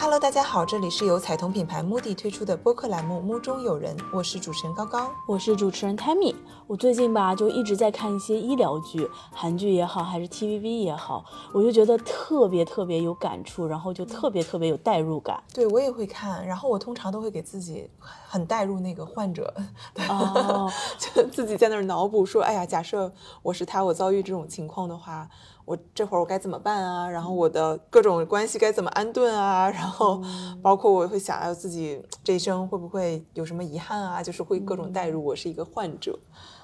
[0.00, 6.36] Hello，大家好，这里是由彩童品牌 Moody 推出的播客栏目《目中有人》，我是主持人高高，我是主持人 Tammy。
[6.68, 15.42] 我最近吧就一直在看一些医疗剧，韩剧也好，还是 TVB 也好，我就觉得特别特别有感触，然后就特别特别有代入感。
[15.52, 19.52] 对我也会看，然后我通常都会给自己很代入那个患者，
[20.08, 23.12] 哦， 就自己在那儿脑补说，哎呀，假设
[23.42, 25.28] 我是他，我遭遇这种情况的话。
[25.68, 27.06] 我这会儿我该怎么办啊？
[27.06, 29.68] 然后我的各种关系该怎么安顿啊？
[29.68, 30.22] 然后
[30.62, 34.22] 包括我会想要自己这一生会不会有什么遗憾啊？
[34.22, 36.18] 就是会各种代入，我是一个患者。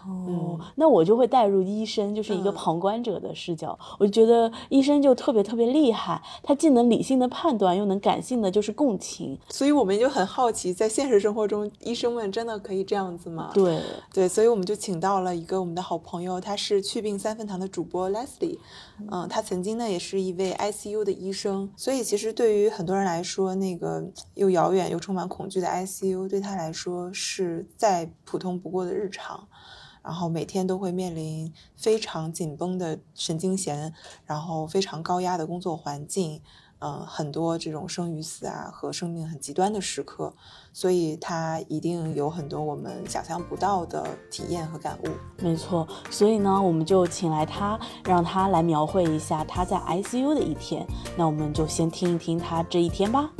[0.06, 3.78] 哦，那我就会带入医生，就是一个旁观者的视角。
[3.98, 9.38] 我就觉得医生就特别特别厉害，他既能理性的判断，又能感性的就是共情。
[9.48, 13.50] 所以我们就很好奇，在现实生活中，医生们真的可以这样子吗？
[13.54, 13.80] 对
[14.12, 18.58] 对，所以我们就请到了一个我们的好朋友，他是祛病三分堂的主播 Leslie。
[19.10, 29.48] 嗯，他曾经呢也是一位 ICU 的医生，所以其实对于很多人来说，那个又遥远又充满恐惧的 ICU，对他来说是再普通不过的日常。
[30.04, 33.92] 然后每天都会面临非常紧绷的神经弦，
[34.26, 36.42] 然后非常高压的工作环境，
[36.80, 40.34] 嗯，很多这种生与死啊和生命很极端的时刻，
[40.74, 45.08] 所以他一定有很多我们想象不到的体验和感悟。
[45.38, 50.86] 没错，所以呢，我们就请来他，让他来描绘一下他在 ICU 的一天。
[51.16, 53.30] 那我们就先听一听他这一天吧。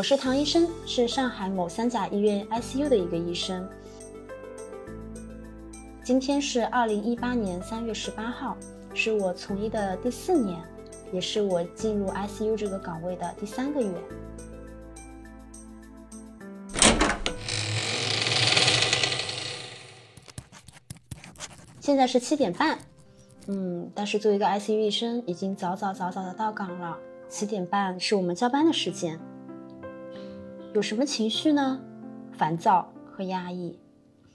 [0.00, 3.68] 我是唐医生，是上海某三甲医院 ICU 的一个医生。
[6.02, 8.56] 今天是二零一八年三月十八号，
[8.94, 10.58] 是我从医的第四年，
[11.12, 13.92] 也是我进入 ICU 这个岗位的第三个月。
[21.78, 22.78] 现在是七点半，
[23.48, 26.96] 嗯，但是作为一个 ICU 医生，已经早早早早的到岗了。
[27.28, 29.20] 七点半是我们交班的时间。
[30.72, 31.80] 有什么情绪呢？
[32.32, 33.76] 烦躁和压抑，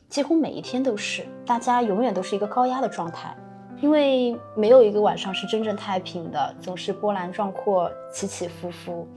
[0.09, 1.25] 几乎每一天都是。
[1.46, 3.34] 大家永远都是一个高压的状态，
[3.79, 9.07] 因为没有一个晚上是真正太平的，总是波澜壮阔，起起伏伏。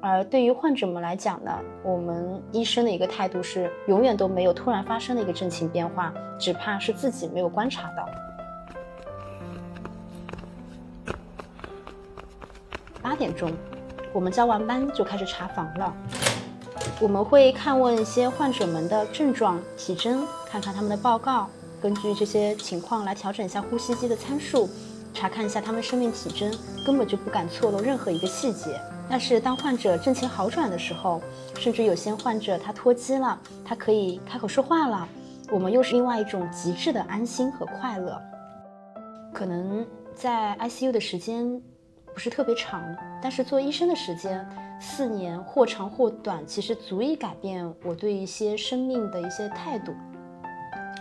[0.00, 8.08] 而对于患者们来讲呢，我们医生的一个态度是，永远都没有突然发生的一个阵情变化，只怕是自己没有观察到。
[13.00, 13.52] 八点钟，
[14.12, 15.94] 我们交完班就开始查房了。
[17.00, 21.48] 我们会看问一些患者们的症状、体征，看看他们的报告，
[21.80, 24.68] 根据这些情况来调整一下呼吸机的参数，
[25.14, 26.52] 查看一下他们生命体征，
[26.84, 28.80] 根本就不敢错漏任何一个细节。
[29.08, 31.22] 但是当患者症情好转的时候，
[31.56, 35.08] 甚至有些患者他脱机了，他可以开口说话了，
[35.52, 38.20] 我们又是另外一种极致的安心和快乐。
[39.32, 41.62] 可能在 ICU 的时间
[42.12, 42.82] 不是特别长，
[43.22, 44.44] 但是做医生的时间。
[44.80, 49.92] 四年或长或短，其实足以改变我对一些生命的一些态度，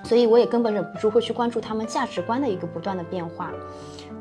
[0.04, 3.52] 所以我也根本忍不住会去关注他们价值观的一个不断的变化。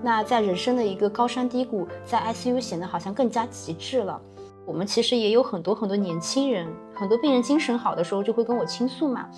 [0.03, 4.21] 那在人生的一个高山低谷，在 ICU 显得好像更加极致了。
[4.67, 9.29] 我们其实也有很多很多年轻人，很多病人精神好的时候就会跟我倾诉嘛。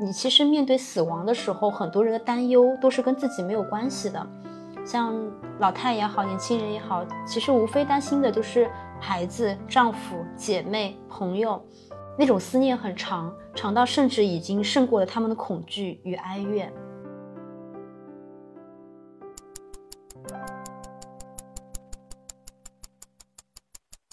[0.00, 4.24] 你其实面对死亡的时候，很多人的担忧都是跟自己没有关系的，
[4.84, 5.14] 像
[5.58, 8.68] 老太也好，年轻人也好，其实无非担心的都是。
[9.00, 11.64] 孩子、丈夫、姐妹、朋友，
[12.18, 16.72] 那种思念很长，长到甚至已经胜过了他们的恐惧与哀怨。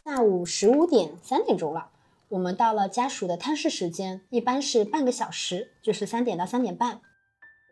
[0.06, 1.90] 下午十五点三点钟了，
[2.30, 7.02] 我们到了家属的探视时间，一般是半个小时，就是三点到三点半。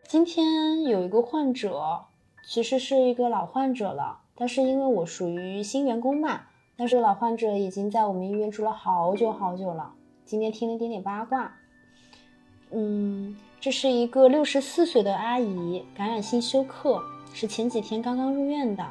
[0.06, 2.04] 今天有一个患者，
[2.46, 6.42] 其实是一个老患者了，但是因为我属于新员工嘛。
[6.76, 9.92] 但是老患者已经在我们医院住了好久好久了。
[10.24, 11.54] 今天听了一点点八卦，
[12.70, 17.00] 嗯，这是一个六十四岁的阿姨，感染性休克，
[17.32, 18.84] 是前几天刚刚入院的。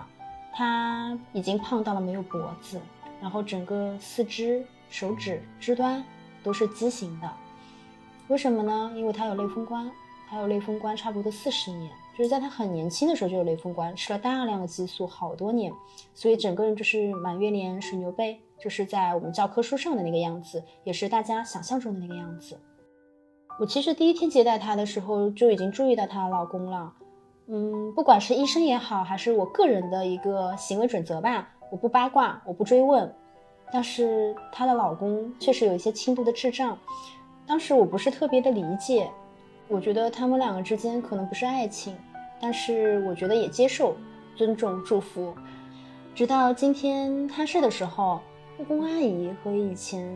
[0.54, 2.80] 她已经胖到了没有脖子，
[3.20, 6.02] 然后整个四肢、手指肢端
[6.42, 7.30] 都是畸形的。
[8.30, 8.94] 为什么呢？
[8.96, 9.92] 因为她有类风关，
[10.30, 11.92] 她有类风关差不多四十年。
[12.18, 15.74] 就是在他很年轻的时候就有类风关，吃了大量的激素，好多年，
[16.14, 22.60] 所以整个人就是满月脸、水牛背，就是在我们教科书上的那个样子，也是大家想象中的那个样子。
[23.60, 26.94] 我其实第一天接待她的时候就已经注意到她的老公了，
[27.48, 33.12] 嗯，不管是医生也好，还是我个人的一个行为准则吧，我不八卦，我不追问，
[33.72, 36.78] 但是她的老公确实有一些轻度的智障。
[37.46, 39.12] 当时我不是特别的理解，
[39.68, 41.96] 我觉得他们两个之间可能不是爱情，
[42.40, 43.96] 但是我觉得也接受、
[44.36, 45.34] 尊重、祝福。
[46.14, 48.22] 直到今天探视的时候，
[48.56, 50.08] 护工阿姨和以前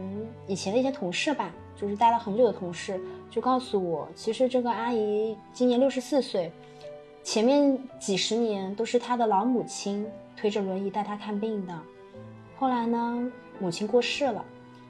[0.46, 3.02] 以前的一些同事吧，就是待了很久的同事，
[3.32, 6.52] 就告诉我，其实这个阿姨今年六十四岁，
[7.24, 10.06] 前面几十年都是她的老母亲
[10.36, 11.74] 推着轮椅带她看病的。
[12.60, 14.46] 后来呢，母亲过世了，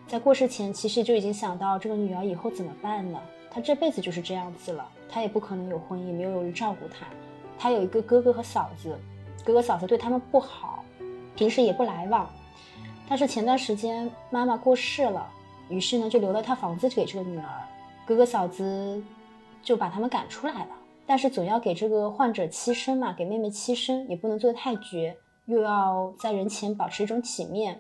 [0.08, 3.22] 在过世前其实就已经想到这个女儿以后怎么办了。
[3.50, 7.06] 他这辈子就是这样子了，他也不可能有婚姻，没有人照顾他。
[7.58, 8.98] 他有一个哥哥和嫂子，
[9.44, 10.84] 哥哥嫂子对他们不好。
[11.36, 12.28] 平时也不来往，
[13.08, 15.28] 但是前段时间妈妈过世了，
[15.70, 17.46] 于是呢就留了套房子给这个女儿，
[18.08, 19.04] 哥哥嫂子
[19.62, 20.70] 就把他们赶出来了。
[21.06, 25.16] 但是总要给这个患者栖身嘛，给妹妹栖身，也不能做得太绝，
[25.46, 27.80] 又要在人前保持一种体面。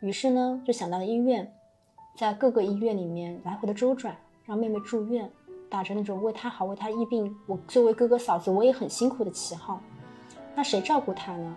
[0.00, 1.54] 于是呢就想到了医院，
[2.16, 5.30] 在各个医院里面来回的周转，让妹妹住院，
[5.68, 9.80] 打着那种为她好、为她医病，我作为哥哥嫂子我也很辛苦的旗号。
[10.54, 11.56] 那谁照顾她呢？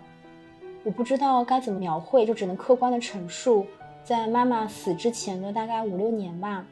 [0.84, 3.66] 我不知道该怎么描绘，就只能客观的陈述，
[4.04, 6.64] 在妈妈死之前的大概五六年吧，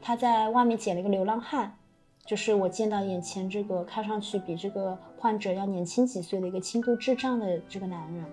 [0.00, 1.72] 她在外面捡了一个流浪汉，
[2.26, 8.24] 就是我见到眼前这个看上去比这个患者要年轻几岁的一个轻度智障的这个男人。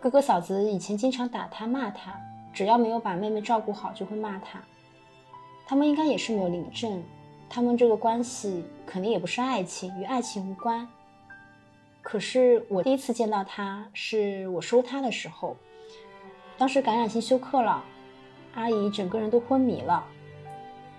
[0.00, 2.14] 哥哥嫂子以前经常打他骂他，
[2.52, 4.60] 只要没有把妹妹照顾好就会骂他。
[5.66, 7.02] 他们应该也是没有领证，
[7.48, 10.86] 他们这个关系肯定也不是爱情，与爱情无关。
[12.02, 15.56] 可是我第一次见到他，是我收他的时候，
[16.58, 17.82] 当时感染性休克了，
[18.54, 20.04] 阿姨整个人都昏迷了。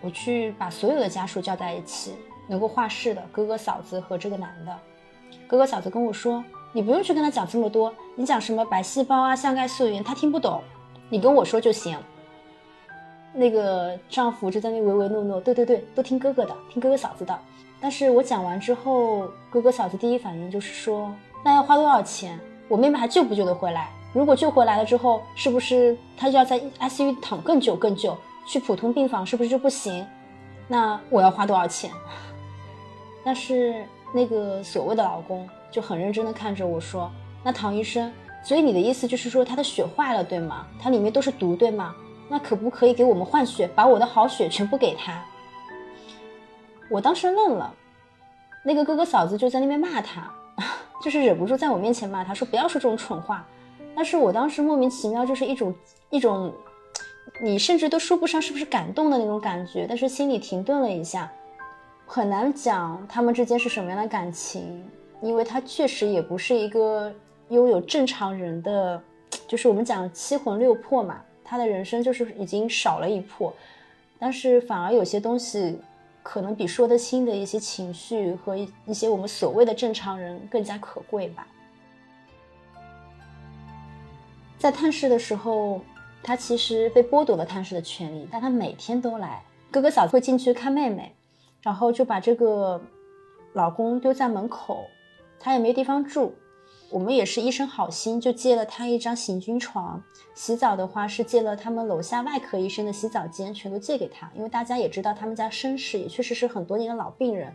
[0.02, 2.16] 我去把所有的家属叫在一起，
[2.48, 4.80] 能够画事的哥哥嫂子和这个男的。
[5.48, 10.62] 哥哥嫂子跟我说：“你不用去跟他讲这么多，你讲什么白细胞啊、腺苷素原，他听不懂，
[11.10, 11.98] 你跟我说就行。”
[13.36, 17.38] 那个丈夫就在那唯唯诺诺：“对对对，都听哥哥的，听哥哥嫂子的。”
[17.82, 22.40] 但是我讲完之后，哥哥嫂子第一反应就是说：“那要花多少钱？
[22.68, 23.92] 我妹妹还救不救得回来？
[24.14, 28.18] 如果救回来了之后，是不是她就要在 ICU 躺更久更久？
[28.48, 30.06] 去普通病房是不是就不行？
[30.68, 31.92] 那我要花多少钱？”
[33.26, 33.84] 但是
[34.14, 37.12] 那个所谓的老公就很认真的看着我说
[37.44, 38.12] ：“那唐医生，
[38.42, 40.66] 所以你的意思就是说她的血坏了对吗？
[40.82, 41.94] 它里面都是毒对吗？
[42.28, 45.24] 那可不可以给我们换血，把我的好血全部给他？”
[46.90, 47.74] 我当时愣了，
[48.64, 50.32] 那个哥哥嫂子就在那边骂他，
[51.04, 53.46] 就是忍不住在我面前骂他，说不要说这种蠢话。
[53.96, 55.74] 但是我当时莫名其妙，就是一种
[56.10, 56.54] 一种，
[57.42, 61.32] 你甚至都说不上是不是感动的那种感觉，但是心里停顿了一下，
[62.06, 64.86] 很难讲他们之间是什么样的感情，
[65.22, 67.12] 因为他确实也不是一个
[67.50, 69.02] 拥有正常人的，
[69.48, 73.54] 就是我们讲七魂六魄嘛，他的人生就是已经少了一魄，
[74.20, 75.80] 但是反而有些东西。
[76.28, 81.46] 可能比说得清的一些情绪和一些我们所谓的正常人更加可贵吧。
[84.58, 85.82] 在探视的时候，
[86.24, 89.44] 他其实被剥夺了探视的权利，但他每天都来。
[89.70, 91.14] 哥哥嫂子会进去看妹妹，
[91.62, 92.82] 然后就把这个
[93.54, 94.84] 老公丢在门口，
[95.40, 96.34] 他也没地方住。
[96.96, 100.02] 我们也是一生好心，就借了他一张行军床。
[100.34, 104.32] 洗澡的话是借了他们楼下外科医生的洗澡间，全都借给他。
[104.34, 107.54] 因为大家也知道他们家身世，也确实是很多年的老病人。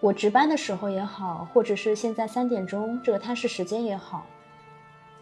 [0.00, 4.26] 我值班的时候也好，或者是现在三点钟这个探视时间也好，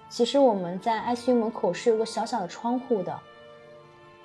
[0.08, 3.20] 其实我们在 ICU 门口是有个小小的窗户的。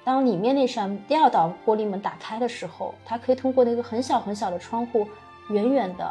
[0.05, 5.05] 当里面那扇第二道玻璃门打开的时候，他可以通过那个很小很小的窗户，
[5.50, 6.10] 远远的、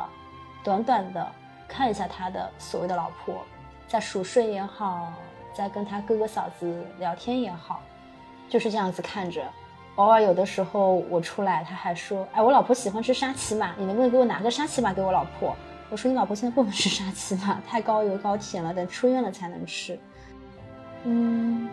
[0.62, 1.32] 短短的。
[1.68, 3.42] 看一下他的所谓的老婆，
[3.88, 5.12] 在熟睡也好，
[5.52, 7.82] 在跟他哥哥嫂子聊天也好，
[8.48, 9.42] 就是这样子看着。
[9.96, 15.54] 偶尔有的时候我出来，他还说：“哎，我老婆喜欢吃沙琪玛，你能不能给我拿个沙琪玛给我老婆？”
[15.90, 19.98] 我说：“你老婆现在不能吃沙琪玛， 太高油高甜了，等出院了才能吃。”
[21.04, 21.68] 嗯，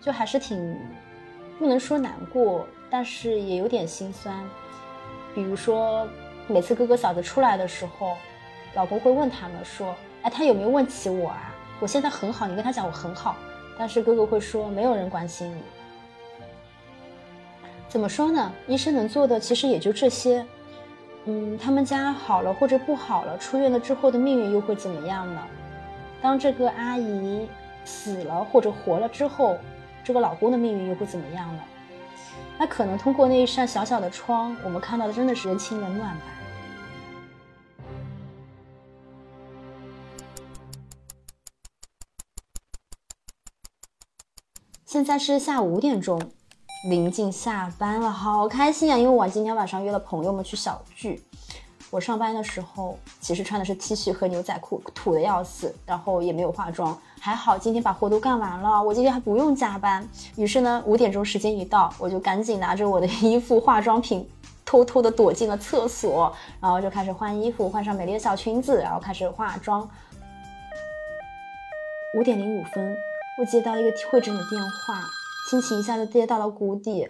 [0.00, 0.78] 就还是挺
[1.58, 4.44] 不能说难过，但是也有点心酸。
[5.34, 6.06] 比如说。
[6.48, 8.16] 每次哥哥嫂子出来的时候，
[8.74, 11.54] 老公会问他们说：“哎，他有没有问起我啊？
[11.80, 13.36] 我现在很好，你跟他讲我很好。”
[13.78, 15.62] 但是哥哥会说：“没有人关心你。”
[17.88, 18.52] 怎么说呢？
[18.66, 20.44] 医生能做的其实也就这些。
[21.24, 25.40] 嗯，他们家好了或者不好了，出院了之后的命运又会怎么样呢？
[26.20, 27.48] 当这个阿姨
[27.84, 29.56] 死了或者活了之后，
[30.02, 31.62] 这个老公的命运又会怎么样呢？
[32.58, 36.22] 那可能通过那一扇小小的窗，我们看到的真的是人情冷暖吧。
[44.92, 46.20] 现在是下午五点钟，
[46.86, 48.98] 临近下班了，好开心啊！
[48.98, 51.22] 因为我今天晚上约了朋友们去小聚。
[51.88, 60.06] 我上班的时候其实穿的是 T 恤和牛仔裤，土的要死，然后也没有化妆，还好今天把活都干完了，我今天还不用加班。
[60.36, 64.28] 于是呢，五点钟时间一到，我就赶紧拿着我的衣服、化妆品，
[64.62, 66.30] 偷偷的躲进了厕所，
[66.60, 69.88] 然后就开始换衣服，换上美丽的小裙子，然后开始化妆。
[72.14, 72.94] 五点零五分，
[73.38, 75.00] 我接到一个会诊的电话，
[75.48, 77.08] 心情一下子跌到了谷底。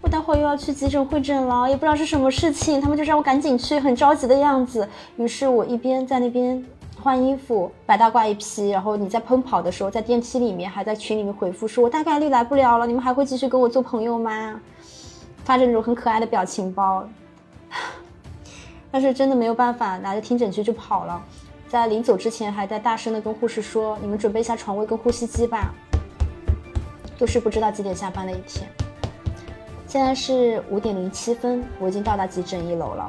[0.00, 4.88] 我待会儿又要去急诊会诊了，也不知道是什么事情，他们就让我赶紧去，很着急的样子。
[5.16, 6.64] 于是我一边在那边
[7.02, 14.60] 换衣服，白大褂一披，然后你在奔跑的时候，在电梯里面还在群里面回复说，我大概率来不了了，你们还会继续跟我做朋友吗？
[15.42, 17.04] 发着那种很可爱的表情包，
[18.92, 21.20] 但是真的没有办法，拿着听诊器就跑了。
[21.70, 25.72] 在临走之前，还在大声的跟护士说，你们准备一下床位跟呼吸机吧。
[27.20, 28.68] 又是不知道几点下班的一天。
[29.86, 33.08] 现在是五点零七分，我已经到达急诊一楼了。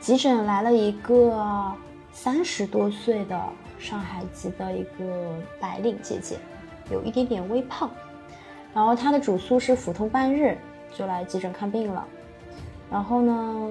[0.00, 1.72] 急诊来了一个
[2.10, 3.40] 三十多岁的
[3.78, 6.38] 上海籍的一个白领姐姐，
[6.90, 7.88] 有一点点微胖，
[8.74, 10.58] 然后她的主诉是腹痛半日，
[10.92, 12.04] 就来急诊看病了。
[12.90, 13.70] 然后呢，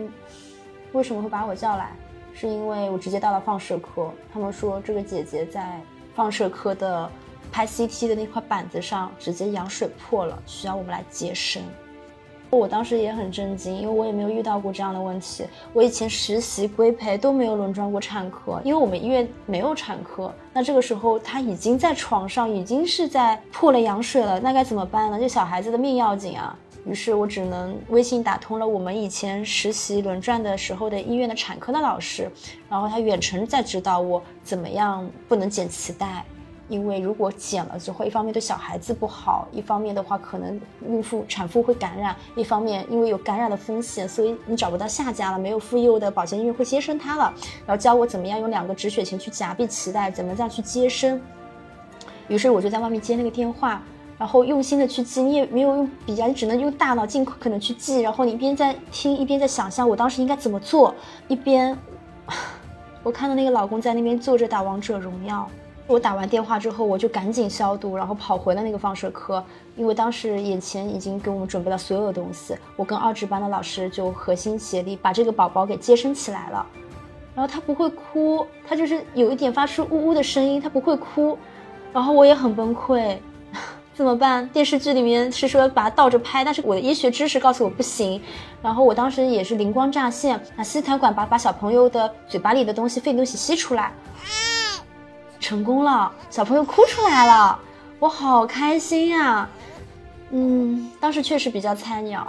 [0.93, 1.91] 为什么会把我叫来？
[2.35, 5.81] 是因为我直接到了放射科，他们说这个姐姐在
[6.13, 7.09] 放射科的
[7.51, 11.63] 拍 CT 的那块板子上直接羊水破了，需要我们来接生。
[12.51, 15.45] 我当时也很震惊，因为我也没有遇到过这样的问题。
[15.73, 20.33] 我以前实习规培都没有轮转过产科，因为我们医院没有产科。
[20.53, 25.19] 那这个时候他已经在床上，已经是在破了羊水了，那该怎么办呢？
[25.19, 26.57] 这小孩子的命要紧啊！
[26.85, 32.31] 于是我只能微信打通了我们以前实习轮转的时候的医院的产科的老师，
[32.69, 36.23] 然后他远程在指导我怎么样不能剪脐带。
[36.67, 47.31] 因为如果剪了之后，一方面对小孩子不好，一方面的话可能孕妇、产妇会感染，一方面因为有感染的风险，所以你找不到下家了，没有妇幼的保健医院会接生他了。
[47.67, 51.21] 然后教我怎么样用两个止血钳去夹闭脐带，怎么这样去接生。
[52.27, 53.83] 于是我就在外面接那个电话，
[54.17, 58.01] 然后用心的去记，你也没有用笔啊，你只能用大脑尽可能去记。
[58.01, 60.93] 然后你一边在听，一边在想象我当时应该怎么做，
[61.27, 61.77] 一边
[63.03, 65.47] 我看到那个老公在那边坐着打王者荣耀。
[65.87, 69.43] 我打完电话之后，我就赶紧消毒，然后跑回了那个放射科，
[69.75, 72.57] 因为当时眼前已经给我们准备了所有的东西。
[72.75, 76.65] 我跟二值班的老师就合心协力把这个宝宝给接生起来了。
[77.35, 81.37] 然后他不会哭，他就是有一点发出呜呜的声音，他不会哭。
[81.93, 83.17] 然后我也很崩溃，
[83.95, 84.45] 怎么办？
[84.49, 88.21] 电视剧里面是说把它倒着拍，但是我的医学知识告诉我不行。
[88.61, 93.93] 然后我当时也是灵光乍现，拿吸痰管把把小朋友的嘴巴里的东西、废东西吸出来。
[95.39, 97.57] 成功了，小朋友哭出来了，
[97.97, 99.47] 我好开心呀！
[100.31, 102.27] 嗯，当时确实比较菜鸟，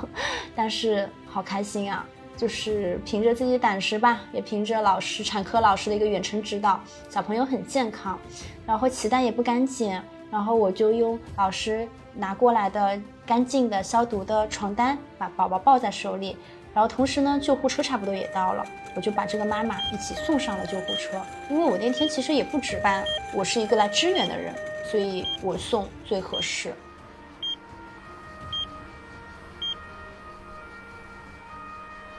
[0.54, 2.04] 但是好开心啊！
[2.36, 8.18] 就是凭着自己胆识吧，也凭着老师产科老师的一个远程指导，小朋友很健康，
[8.66, 16.36] 然后脐带也不敢剪，然后我就用老师拿过来的干净的消毒的床单把宝宝抱在手里。
[16.74, 18.62] 然后同时呢，救护车差不多也到了，
[18.94, 21.18] 我就把这个妈妈一起送上了救护车。
[21.48, 23.02] 因为我那天其实也不值班，
[23.32, 24.54] 我是一个来支援的人，
[24.84, 26.74] 所以我送最合适。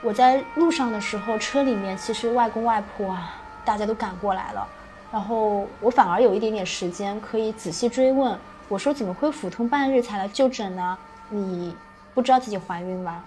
[0.02, 4.68] 我在路上的时候，车里面其实外公外婆啊，大家都赶过来了，
[5.12, 8.38] 然后我反而有一点点时间可以仔细追问。
[8.70, 10.98] 我说：“怎么会腹痛半日才来就诊呢？
[11.30, 11.74] 你
[12.14, 13.24] 不知道自己怀孕吗？”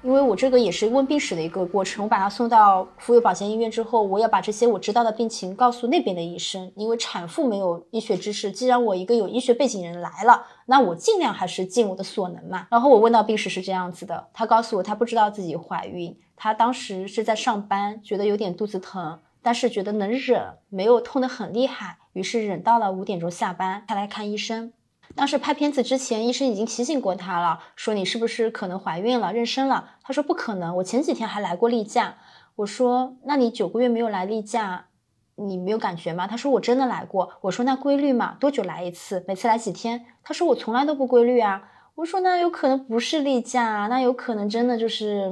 [0.00, 6.70] 因为我这个也是问病史的一个过程，我把他送到妇幼保健医院之后，我要把这些我知道的病情告诉那边的医生。
[6.76, 12.68] 因为产妇没有医学知识，既然我一个有医学背景人来了，那我尽量还是尽我的所能嘛。
[12.70, 19.18] 然后我问到病史是这样子的，他告诉我他不知道自己怀孕，他当时是在上班，觉得有点肚子疼，
[19.48, 24.74] 但是觉得能忍，没有痛得很厉害，于是忍到了五点钟下班才来看医生。
[25.14, 29.92] 当时拍片子之前，医生已经提醒过他了，说你是不是可能怀孕了、妊娠了？
[30.02, 32.16] 他说不可能，我前几天还来过例假。
[32.56, 34.88] 我说那你九个月没有来例假，
[35.36, 36.26] 你没有感觉吗？
[36.26, 37.30] 他说我真的来过。
[37.40, 39.24] 我说那规律嘛，多久来一次？
[39.26, 40.04] 每次来几天？
[40.22, 41.62] 他说我从来都不规律啊。
[41.98, 45.28] 我说那有可能不是例假，那有可能真的就是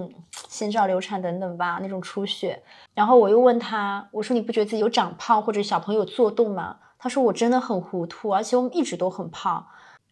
[0.49, 2.61] 先兆流产等等吧，那种出血。
[2.92, 6.76] 然后我又问他，我说你不觉得自己有长胖或者小朋友做动吗？
[6.99, 9.64] 他说我真的很糊涂，而且我们一直都很胖，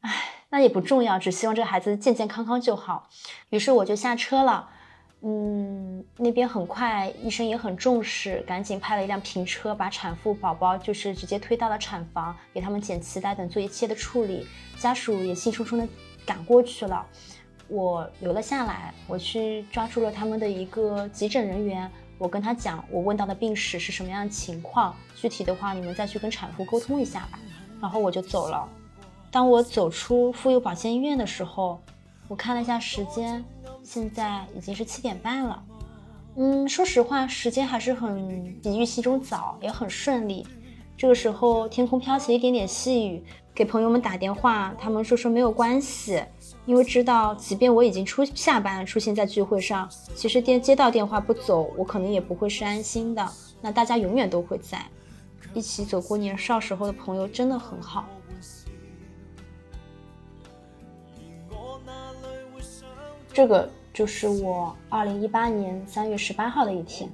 [0.02, 0.12] 唉，
[0.50, 3.08] 那也不重要，只希望这孩子健健康康就好。
[3.50, 4.68] 于是我就下车了。
[5.26, 14.46] 嗯，那边很快，医生也很重视，赶紧派了一辆平车，把产妇宝宝就是直接推到了产房，给他们剪脐带等做一切的处理。
[14.78, 15.88] 家属也兴冲冲的
[16.26, 17.04] 赶过去了，
[17.68, 27.38] 我留了下来，我去抓住了他们的一个急诊人员，我跟他讲我问到的病史是什么样的情况，具体的话你们再去跟产妇沟通一下吧。
[27.80, 28.68] 然后我就走了。
[29.30, 31.80] 当我走出妇幼保健医院的时候，
[32.28, 33.44] 我看了一下时间。
[33.82, 35.62] 现在已经是七点半了，
[36.36, 40.46] 嗯，说实话，时间还是很比预期中早，也很顺利。
[40.96, 43.22] 这个时候，天空飘起一点点细雨，
[43.54, 46.20] 给朋友们打电话，他们说说没有关系，
[46.66, 53.24] 因为知道，即便我已经出下班出现在聚会上，其实电接到电话不走，我可能也不会是安心的。
[53.60, 54.84] 那大家永远都会在
[55.54, 58.04] 一起走过年少时候的朋友，真的很好。
[63.32, 67.08] 这个就是我二零一八年三月十八号的一天。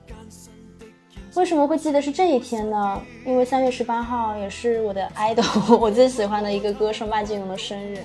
[1.34, 3.00] 为什么会记得是这一天呢？
[3.24, 7.98] 因为三月十八号也是我的 idol， 我最喜欢的一个歌手麦浚龙的生日。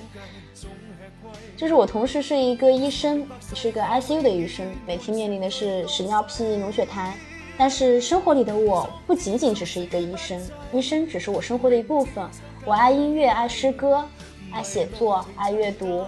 [1.56, 7.10] 就是我同时是一个医生，是一个 ICU 的医生，每天面临的是屎尿屁、脓血痰。
[7.58, 10.40] 但是生活里的我不仅仅只是一个医生，
[10.72, 12.24] 医生只是我生活的一部分。
[12.64, 14.04] 我爱音乐，爱诗歌，
[14.52, 16.04] 爱写作，爱阅读。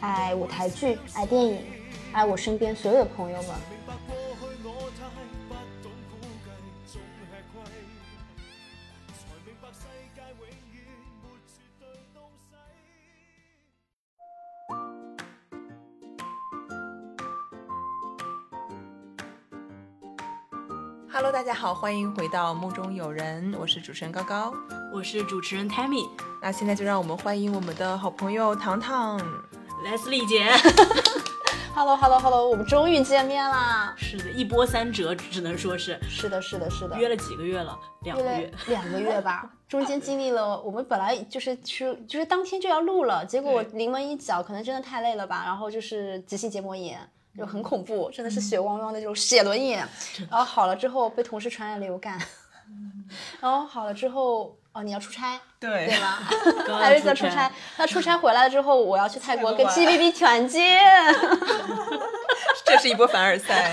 [0.00, 1.58] 爱舞台剧，爱电影，
[2.12, 3.50] 爱我身边所有的朋友们。
[21.52, 24.54] 家好，欢迎回到梦中有人，我是主持人高高，
[24.90, 26.08] 我是主持人 Tammy。
[26.40, 29.20] 那现在就让我们欢迎我们的好朋友糖糖。
[29.84, 30.50] Leslie 姐，
[31.76, 33.92] Hello Hello Hello，我们终于见面啦！
[33.98, 36.96] 是的，一波三折，只能说是是的，是的，是的。
[36.96, 37.78] 约了几个月了？
[38.00, 39.50] 两个月，两个月吧。
[39.68, 46.98] 中间经历了，我们本来就是去，就是当天就要录了，结果我临门一脚，可能真的太累了吧，然后就是急性结膜炎，
[47.36, 49.86] 就很恐怖，真的是血汪汪的这种血轮眼。
[50.30, 52.20] 然后好了之后，被同事传染流感，
[53.40, 54.56] 然后好了之后。
[54.74, 56.22] 哦，你要出差，对对吧？
[56.80, 57.52] 还是在出差？
[57.76, 60.80] 他出差回来了之后，我要去泰国跟 G B B 团建，
[62.64, 63.70] 这是一波凡尔赛。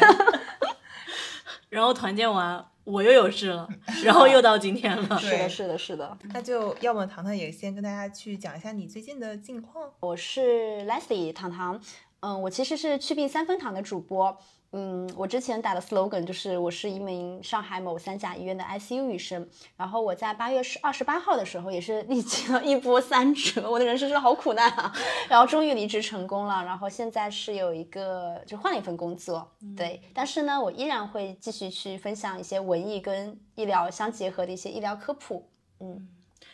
[1.70, 3.66] 然后团建完，我又有事了，
[4.04, 5.18] 然后又到今天了。
[5.18, 6.18] 是的，是的，是的。
[6.34, 9.90] 那就要么糖糖也先跟大家去讲一下你最近的近况。
[10.02, 11.80] 我是 Leslie 糖糖，
[12.22, 14.38] 嗯，我其实是祛病三分堂的主播。
[14.72, 19.50] 嗯，我之前打的 slogan 就是我是一名上海某三甲医院的 ICU 医生。
[19.76, 24.94] 然后我在八月十二十八号的时候也是历经了一波三折，我的人生是好苦难啊。
[25.28, 30.00] 然后终于离职成功了，然后现在是有一个就换了一份工作，对。
[30.14, 35.50] 但是呢，我依然会继续去分享一些文艺跟医疗相结合的一些医疗科普。
[35.80, 36.08] 嗯，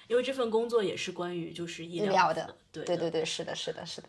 [0.07, 4.07] 因为这份工作也是关于就是医疗的，对对对对，是的，是的，是的。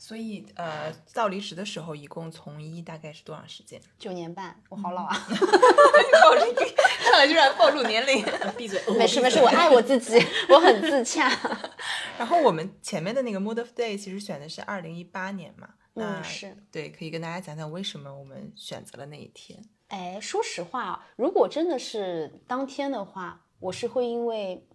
[0.00, 3.78] 所以，呃，到离职的时候，一共从医大概是多长时间？
[3.98, 5.12] 九年半，我好老啊！
[7.04, 8.24] 上来就然暴露年龄，
[8.56, 8.80] 闭嘴！
[8.96, 11.30] 没事没事，我爱我自己，我很自洽。
[12.16, 19.62] 然后我们前面的那个 Mode of Day 其实选的是二零一八年嘛，嗯，是对，可以跟大家讲讲为什么我们选择了那一天。
[19.88, 24.66] 哎，说实话，如果真的是当天的话，我是会因为。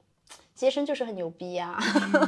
[0.55, 1.77] 接生就是很牛逼呀，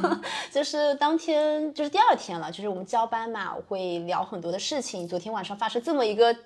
[0.52, 5.08] 就是当天就是第二天了，就是我们交班嘛，我会聊很多的事情。
[5.08, 6.36] 昨天晚上发生这么一个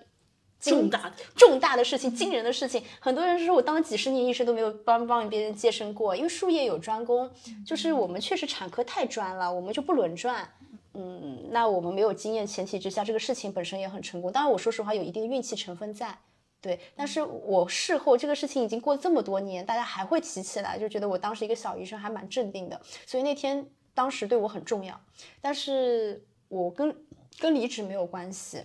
[0.60, 7.28] 重大的重大的事情，惊人的事情，很多人说我当了几十年医生都没有帮帮别人接生过，因为术业有专攻，
[7.66, 10.48] 就是我们确实产科太专了，我们就不轮转。
[10.94, 14.30] 嗯，那我们没有经验前提之下，这个事情本身也很成功。
[14.30, 16.16] 当然，我说实话有一定的运气成分在。
[16.62, 24.98] 对，但是我事后这个事情已经过这么多年，大家还会提起来，就觉得我当时一个小医生还蛮镇定的，所以那天当时对我很重要。
[25.40, 26.96] 但是我跟
[27.40, 28.62] 跟离职没有关系，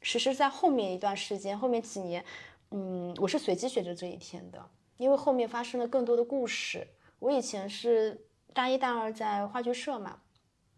[0.00, 2.24] 其实在后面一段时间，后面几年，
[2.70, 6.88] 嗯，我是随机选择这一天的，因为后面发生了更多的故事。
[7.18, 10.20] 我以前是大一大二在话剧社嘛，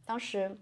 [0.04, 0.58] 当时。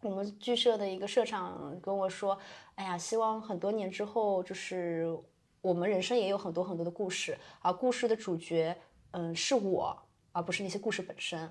[0.00, 2.38] 我们剧社的一个社长跟我说
[2.76, 5.16] ：“哎呀，希望很多年之后，就是
[5.60, 8.76] 我们人生也有很多很多的故事，而故事的主角，
[9.12, 9.96] 嗯，是我，
[10.32, 11.50] 而不是那些故事本身。”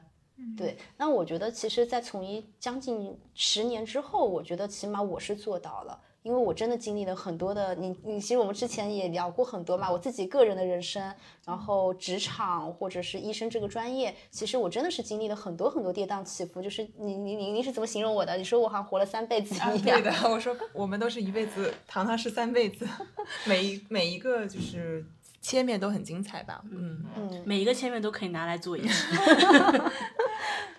[0.58, 0.78] 对。
[0.98, 6.02] 那我觉得，其实，在从医将近十年之后，我觉得起码我是做到了。
[6.24, 11.14] 因为我真的经历了很多的，你你其实我们之前也聊过很多嘛，我自己个人的人生，
[11.46, 16.62] 然后职场或者是医生这个专业，其实我真的是经历了很多很多跌宕起伏。
[16.62, 18.38] 就是你你你你是怎么形容我的？
[18.38, 19.78] 你说我好像活了三辈子一样。
[19.84, 22.88] 对的， 我说我们都是一辈子，糖糖是三辈子，
[23.46, 25.06] 每一每一个就是
[25.42, 26.64] 切面都很精彩吧？
[26.72, 29.18] 嗯嗯，每一个切面都可以拿来做一 期。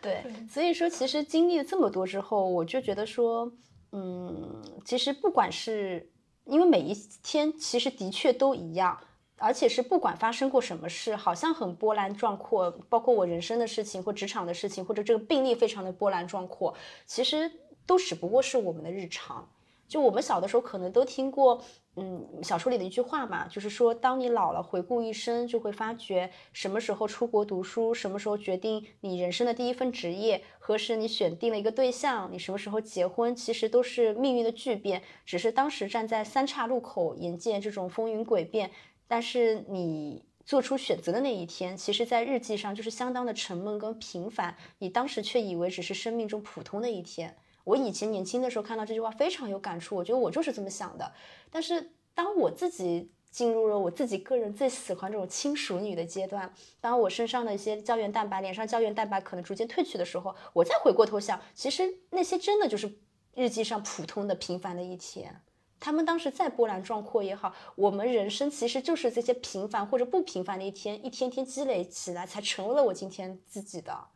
[0.01, 3.53] 对，所以说其实经历了这么多之后，我就觉得说。
[3.97, 6.11] 嗯，其实不管是
[6.47, 8.99] 因为每一天其实的确都一样，
[9.39, 16.75] 而且是不管发生过什么事，好像很波澜壮阔，包括我人生的事情或职场的事情，或者这个病例非常的波澜壮阔，
[17.07, 17.49] 其实
[17.87, 19.49] 都只不过是我们的日常。
[19.87, 21.63] 就我们小的时候可能都听过。
[21.97, 35.03] 嗯，小说里的一句话嘛，就是说，当你老了，回顾一生，就会发觉什么时候出国读书，什么时候决定你人生的第一份职业，何时你选定了一个对象，你什么时候结婚，其实都是命运的巨变。
[35.25, 38.73] 只是当时站在三岔路口，眼见这种风云诡变，
[39.07, 44.57] 但是你做出选择的那一天，其实，在日记上就是相当的沉闷跟平凡。
[44.79, 47.37] 你当时却以为只是生命中普通的一天。
[47.65, 51.13] 我以前年轻的时候看到这句话非常有感触，我觉得我就是这么想的。
[51.51, 62.99] 但是当我自己进入了我自己个人最喜欢这种轻熟女的阶段，当我身上的一些胶原蛋白、脸上胶原蛋白可能逐渐褪去的时候，我再回过头想，其实那些真的就是
[63.35, 65.41] 日记上普通的平凡的一天。
[65.81, 74.09] 他们当时再波澜壮阔也好，我们人生其实就是这些平凡或者不平凡的一天，一天天积累起来，才成为了我今天自己的。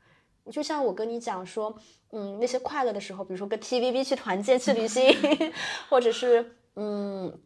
[0.50, 1.78] 就像我跟你讲说。
[2.10, 5.14] 嗯，那些快乐的时候，比如说跟 TVB 去团建去旅行，
[5.90, 7.38] 或者是嗯，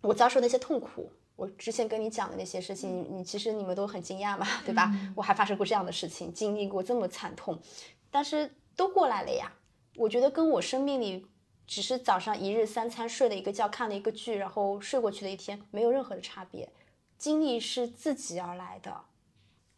[0.00, 4.92] 我遭受那些痛苦，我之前跟你讲的那些事情，你其实你们都很惊讶嘛，对吧？
[5.14, 7.56] 我还发生过这样的事情，经历过这么惨痛，
[8.10, 9.52] 但是都过来了呀。
[9.94, 11.24] 我觉得跟我生命里
[11.64, 16.68] 只是早上一日三餐睡了一个觉，看了一个剧，然后睡过去的一天，没有任何的差别。
[17.16, 18.92] 经历是自己而来的。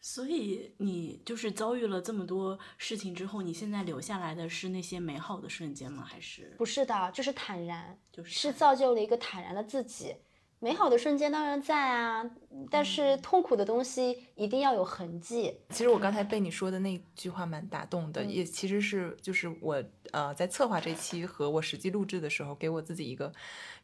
[0.03, 6.03] 所以你就是遭遇了这么多事情之后，你现在留下来的是那些美好的瞬间吗？
[6.03, 10.17] 还是不是的，就是坦然，就是是造就了一个坦然的自己。
[10.59, 12.31] 美好的瞬间当然在啊，
[12.71, 15.55] 但是痛苦的东西一定要有痕迹。
[15.71, 19.83] 其实我刚才被你说的那句话蛮打动的，也其实是就是我
[20.13, 23.33] 呃在策划这期和我实际录制的时候，给我自己一个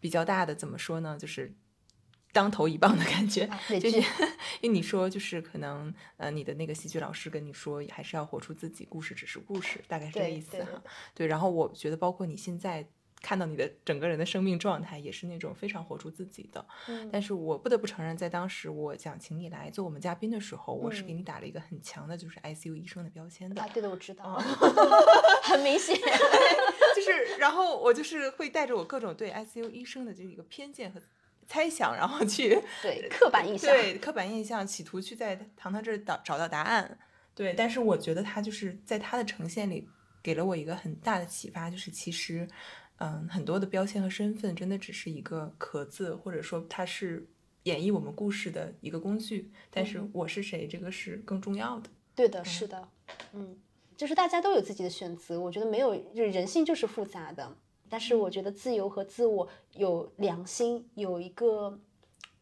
[0.01, 1.55] 比较大的怎么说呢，就是。
[2.37, 3.49] 当头一棒的感觉，
[3.81, 3.97] 就是
[4.61, 10.83] 因为你说就是可能呃你的那个戏剧老师跟你说还是要活出自己，故事只是故事，大概是这个意思哈。
[11.15, 12.87] 对，然后我觉得包括你现在
[13.23, 16.63] 看到你的整个人的生命状态，也是那种非常活出自己的。
[16.89, 17.09] 嗯。
[17.11, 23.63] 但是我不得不承认，在当时我想请你来做我们嘉宾的时候，我是给你打了一个很强的就是 ICU 医生的标签的。
[23.63, 24.35] 啊，对的，我知道，
[25.43, 25.97] 很明显，
[26.95, 31.01] 就是然后我就是会带着我各种对 ICU 医生的这一个偏见和。
[31.47, 36.99] 猜想，然后去 对刻板印象，对刻板印象，企图去在糖糖这儿找找到答案。
[37.35, 39.87] 对，但是我觉得他就是在他的呈现里
[40.23, 42.49] 给了我一个很大的启发，就是其实，
[42.99, 47.29] 嗯，很多的标签和身份真的只是一个壳子，或者说它是
[47.65, 49.53] 演绎我们故事的一个工具。
[49.71, 51.91] 但是我是谁，这个是更重要的。
[52.15, 52.89] 对的，是的，
[53.35, 53.59] 嗯，
[53.97, 55.39] 就是大家都有自己的选择。
[55.39, 57.57] 我觉得没有，就人性就是复杂的。
[57.89, 61.79] 但是我觉得自由和自我有良心，有一个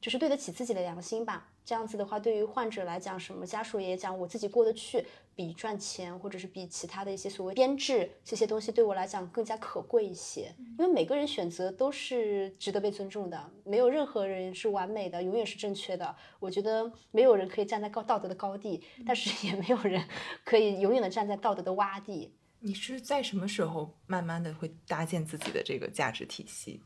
[0.00, 1.50] 就是对得起自己的良心吧。
[1.64, 10.54] 这样子的话，对于患者来讲，什么家属也讲，我自己过得去，比赚钱或者是比其他的一些所谓编制这些东西对我来讲更加可贵一些。
[10.78, 16.14] 因为每个人选择都是值得被尊重的，没有任何人是完美的，永远是正确的。
[16.38, 20.06] 我觉得没有人可以站在高道德的高地，但是也没有人
[20.44, 22.34] 可以永远的站在道德的洼地。
[22.66, 26.80] 你是在什么时候慢慢的会搭建自己的这个价值体系？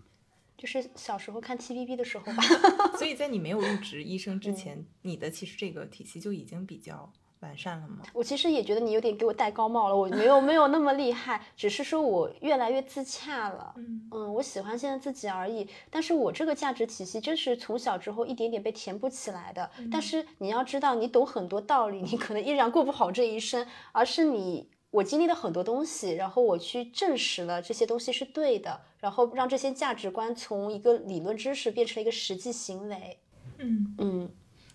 [0.56, 2.42] 就是小时候看 TVB 的时候吧。
[2.98, 7.98] 所以在你没有入职医生之前，你的其实这个体系就已经比较完善了吗？
[8.12, 13.72] 我其实也觉得你有点给我戴高帽了，我没有没有那么厉害，只是说我越来越自洽了。
[13.76, 15.64] 嗯嗯，我喜欢现在自己而已。
[15.90, 19.70] 但是我这个价值体系真是从小之后一点点被填补起来的。
[19.92, 24.68] 但是你要知道，你懂很多道理，你可能依然过不好这一生，而是你。
[24.90, 33.18] 我经历了很多东西，然后我去证实了这些东西是对的，然后让这些价值观从一个理论知识变成了一个实际行为。
[33.58, 34.30] 嗯嗯，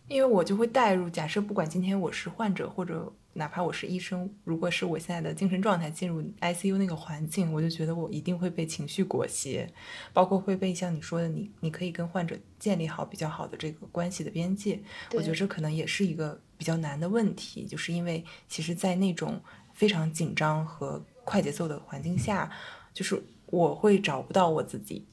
[0.07, 9.67] 因为我就会带入，假设不管今天我是患者，或者哪怕我是医生，如果是我现在的精神状态进入 ICU 那个环境，我就觉得我一定会被情绪裹挟，
[10.13, 14.79] 包括会被像你说的，你你可以跟患者建立好比较好的这个关系的边界。
[15.13, 19.41] 我觉得这可能也是一个比较难的问题，就是因为其实，在那种
[19.73, 22.49] 非常紧张和快节奏的环境下，
[22.93, 25.05] 就是我会找不到我自己。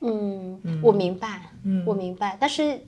[0.00, 2.78] 嗯，我明白，嗯我明白，但是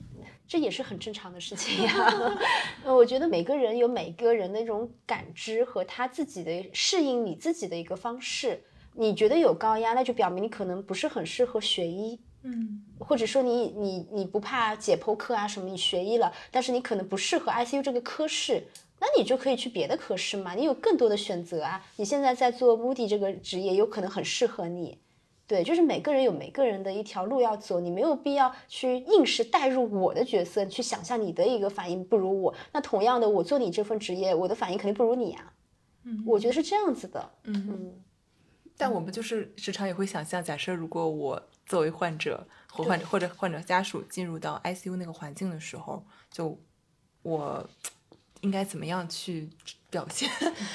[0.47, 1.93] 这也是很正常的事情呀。
[2.85, 8.63] 呃我觉得每个人有每个人的那种感知和他自己的适应你自己的一个方式。
[8.93, 18.63] 你觉得有高压，那就表明你可能不是很适合学医，嗯或者说你你你不怕解剖课啊什么，你学医了，但是你可能不适合 ICU 这个科室，
[18.99, 21.85] 那你就可以去别的科室嘛，你有更多的选择啊。
[21.97, 24.97] 你现在在做 Moody 这个职业，有可能很适合你。
[25.45, 32.53] 对，就是每个人有每个人的一条路要走，你没有必要去硬是带入我的角色，去想象你的一个反应不如我。
[32.73, 35.53] 那同样的，我做你这份职业，我的反应肯定不如你啊。
[36.03, 37.31] 嗯我觉得是这样子的。
[37.43, 38.03] 嗯，嗯，
[38.75, 46.59] 但我们就是时常也会想象，假设如果我作为患者或患者或者患者家属进入到 ICU 那个环境的时候，就
[47.21, 47.69] 我
[48.41, 49.49] 应该怎么样去
[49.89, 50.29] 表现？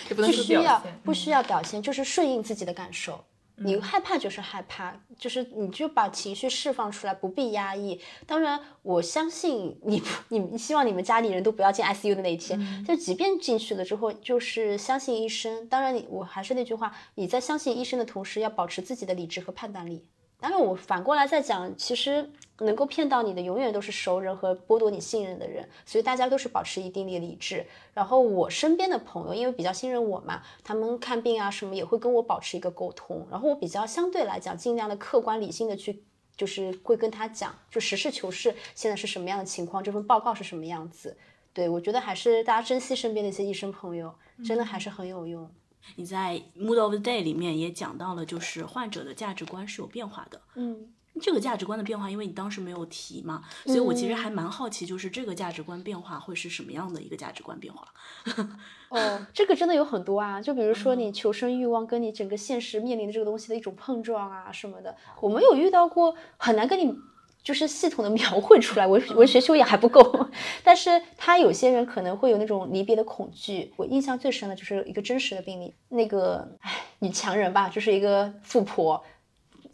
[0.09, 3.25] 也不需要说表现，嗯不需要表现，就是顺应自己的感受。
[3.57, 8.01] 你害怕就是害怕，就是你就把情绪释放出来，不必压抑。
[8.27, 12.59] 当然，我相信你不，你希望你们家里人都不要进 ICU 的那一天。
[12.61, 15.68] 嗯就即便进去了之后，就是相信医生。
[15.68, 20.05] 当然你，我还是那句话，你在相信医生的同时，要保持自己的理智和判断力。
[20.40, 27.66] 当然，我反过来再讲，其实能够骗到你的永远都是熟人和剥夺你信任的人，所以大家都是保持一定的理智。
[27.94, 33.27] 然后我身边的朋友，因为比较信任我嘛，他们看病啊什么也会跟我保持一个沟通。
[33.31, 36.03] 然后我比较相对来讲，尽量的客观理性的去，
[36.37, 41.16] 就是会跟他讲，就实事求是，现在是什么样的情况，这份报告是什么样子。
[41.53, 45.51] 对我觉得还是大家珍惜身边的一些医生朋友，真的还是很有用。
[45.96, 50.40] 你在《Mood of the Day》里面也讲到了，就是患者的价值观是有变化的。
[50.55, 50.92] 嗯。
[51.20, 57.87] 这个价值观的变化，因为你当时没有提嘛，所以我其实还蛮好奇，就是这个价值观变化会是什么样的一个价值观变化？
[58.88, 66.94] 哦，这个真的有很多啊，就比如说你求生欲望跟你整个现实面临的这个东西的一种碰撞啊什么的，我们有遇到过，很难跟你
[67.42, 70.29] 就是系统的描绘出来，文文学修养还不够，
[70.62, 73.72] 但是他有些人可能会有那种离别的恐惧。
[73.77, 79.03] 我印象最深的就是一个真实的病例，那个唉女强人吧，就是一个富婆，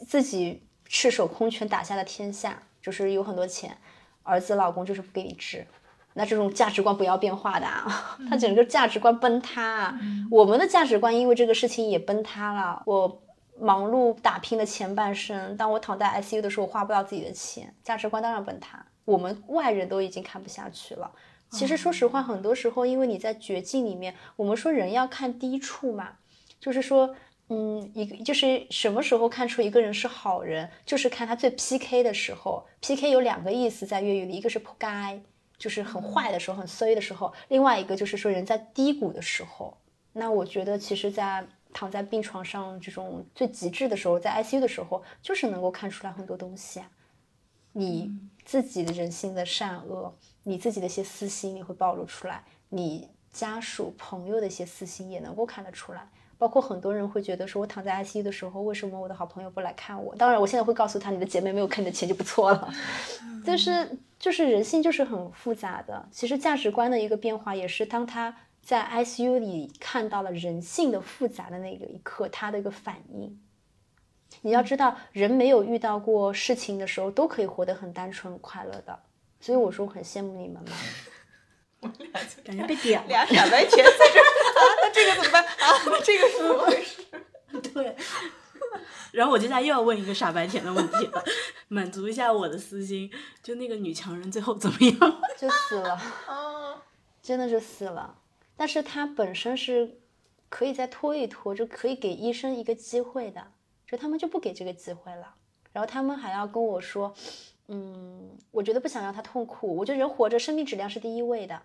[0.06, 3.76] 自己赤手空拳打下了天下，就是有很多钱，
[4.22, 5.66] 儿子老公就是不给你治。
[6.14, 10.00] 那这种价值观不要变化的啊， 他整个价值观崩塌啊！
[10.30, 12.82] 我们的价值观因为这个事情也崩塌了。
[12.86, 13.22] 我
[13.60, 18.84] 忙碌打拼的前半生，当我躺在 ICU 的时候，我花不到自己的钱，价值观当然崩塌。
[19.04, 21.10] 我们外人都已经看不下去了。
[21.50, 26.14] 其实说实话，很多时候因为你在绝境里面，我们说人要看低处嘛，
[26.58, 27.14] 就是说。
[27.50, 32.66] 嗯，一个就是什么时候看出一个人是好人，就是看他最 PK 的时候。
[32.80, 35.22] PK 有两个意思在粤语里，一个是扑街，
[35.56, 39.76] 就是很坏的时候、很衰的时候；另外一个就是说人在低谷的时候。
[40.12, 46.90] 那我觉得，其实，在躺在病床上这种最极致的时候，在 ICU 的时候，就是能够看出来很多东西啊。
[47.72, 48.10] 你
[48.44, 56.08] 自己的人性的善恶，你自己的一些私心，你会暴露出来；你家属、朋友的一些私心也能够看得出来。
[56.38, 60.14] 包括很多人会觉得说，我躺在 ICU 的时候，为什么我的好朋友不来看我？
[60.14, 62.72] 当然，我现在会告诉他，你的姐妹没有坑你的钱就不错了。
[63.44, 66.08] 但是，就是人性就是很复杂的。
[66.12, 73.40] 其实价值观的一个变化，也是当他在 ICU 里看到了人性的复杂的那个一刻，他的一个反应。
[74.42, 78.96] 你要知道，人没有遇到过事情的时候，都可以活得很单纯快乐的。
[79.40, 80.72] 所以我说，我很羡慕你们嘛。
[82.44, 83.06] 感觉被点了。
[83.08, 84.20] 俩傻白甜在这
[84.58, 85.82] 啊，那这个怎么办啊？
[85.86, 87.02] 那这个是怎么回事？
[87.72, 87.96] 对。
[89.12, 91.24] 然后我接下来又要问一个傻白甜的问题了，
[91.68, 93.10] 满足一下我的私心，
[93.42, 95.22] 就那个女强人最后怎么样？
[95.38, 95.94] 就死了，
[96.28, 96.82] 啊，
[97.22, 98.18] 真的是死了。
[98.56, 99.98] 但是她本身是
[100.50, 103.52] 可以再拖一拖，就可以给医生一个机会的，
[103.86, 105.34] 就他们就不给这个机会了。
[105.72, 107.14] 然后他们还要跟我说，
[107.68, 111.62] 嗯，我觉得不想让他痛苦，我觉得人活着生命质量是第一位的。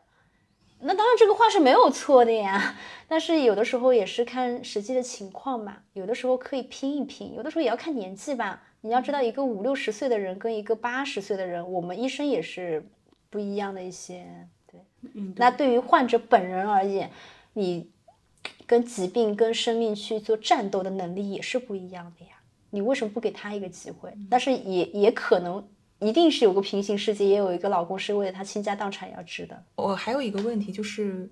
[0.86, 2.76] 那当然这个话是没有错的呀，
[3.08, 8.62] 但是有的时候也是看实际的情况嘛，有的时候可以拼一拼，有的时候也要看年纪吧。
[8.82, 12.86] 你要知道，一个五六十岁的人跟一个八十岁的人，我们医生也是
[13.30, 14.26] 不一样的一些。
[14.70, 14.82] 对，
[15.14, 17.10] 嗯，那对于患者本人而言，
[17.54, 17.90] 你
[18.68, 22.32] 跟疾病、跟生命去做战斗的能力也是不一样的呀。
[22.72, 24.14] 你为什么不给他一个机会？
[24.30, 25.66] 但是也也可能，
[26.04, 29.64] 一定是有个平行世界，也有一个老公是为了他倾家荡产要治的。
[29.76, 31.30] 我还有一个问题就是，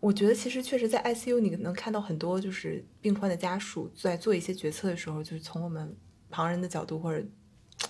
[0.00, 5.96] 我觉得其实确实在 ICU 你能看到很多就是病患的家属在做一些决策的时候，就是从我们
[6.30, 7.24] 旁人的角度或者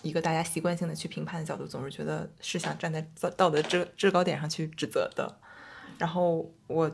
[0.02, 5.38] 一个大家习惯性的去评判的角度，总是觉得是想站在道德制制高点上去指责的。
[5.98, 6.90] 然后我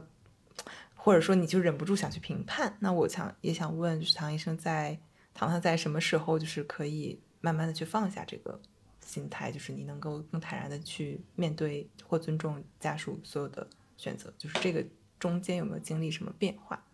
[0.95, 4.99] 或者说你就忍不住想去评判，那我想也想问，就是唐医生在
[5.33, 8.61] 唐唐在什么时候就是可以慢慢的去放下这个
[9.09, 13.67] 心态，就是你能够更坦然的去面对或尊重家属所有的
[13.97, 14.85] 选择，就是这个
[15.19, 16.85] 中间有没有经历什么变化？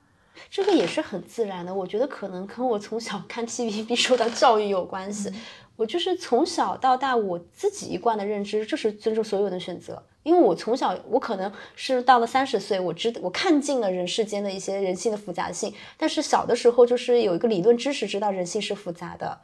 [0.48, 5.32] 这个也是很自然的，我觉得可能跟我从小看 TVB 受到教育有关系。
[5.76, 10.00] 我就是从小到大，我自己一贯的认知就是尊重所有的选择。
[10.22, 15.74] 因为我从小，我可能是到了三十岁，我知我看尽了人世间的一些人性的复杂性。
[15.96, 19.40] 但是小的时候，就是有一个理论知识，知道人性是复杂的。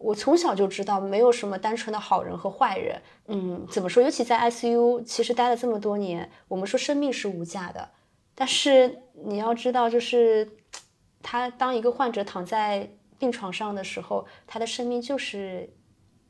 [0.00, 3.02] 我从小就知道，没有什么单纯的好人和坏人。
[3.26, 4.02] 嗯，怎么说？
[4.02, 7.86] 尤其在 ICU，其实待了这么多年，我们说生命是无价的。
[8.34, 10.48] 但是你要知道，就是
[11.22, 15.68] 他当一个患者躺在病床上的时候，他的生命就是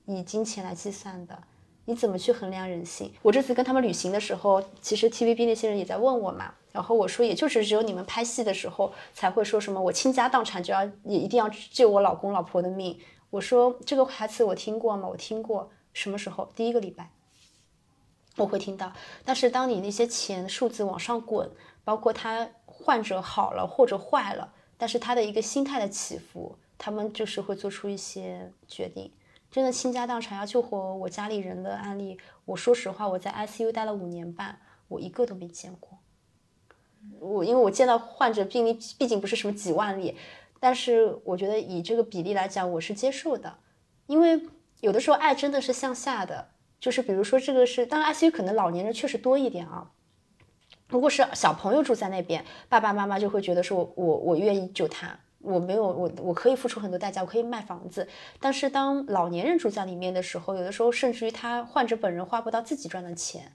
[0.06, 1.38] 以金钱来计算的。
[1.84, 3.12] 你怎么去衡量人性？
[3.22, 12.98] 我这次跟他们旅行的时候，其实 TVB 那些人也在问我嘛，然后我说，也就是只有你们拍戏的时候才会说什么我倾家荡产就要也一定要救我老公老婆的命。
[13.30, 15.08] 我说这个台词我听过吗？
[15.08, 16.50] 我听过，什么时候？
[16.54, 17.10] 第一个礼拜
[18.36, 18.92] 我会听到。
[19.24, 21.50] 但是当你那些钱数字往上滚，
[21.84, 29.12] 包括他患者好了或者坏了，但是他的一个心态的起伏，他们就是会做出一些决定。
[29.50, 35.98] 真的倾家荡产要救活我家里人的案例，我说实话，我在 ICU 待了五年半，我一个都没见过。
[37.18, 40.16] 我因为我见到患者病例毕竟不是什么几万例，
[40.60, 43.56] 但是我觉得以这个比例来讲，我是接受的。
[44.06, 44.40] 因为
[44.80, 49.90] 有的时候爱真的是向下的，就是比如说这个是，当然 ICU 可能老年人确实多一点啊。
[50.88, 55.18] 如果是小朋友住在那边，爸爸妈妈就会觉得说我我我愿意救他。
[55.38, 58.06] 我没有我我可以付出很多代价，我可以卖房子。
[58.38, 63.52] 但是当老年人住在里面的时候，有的时候甚至于他患者本人花不到自己赚的钱，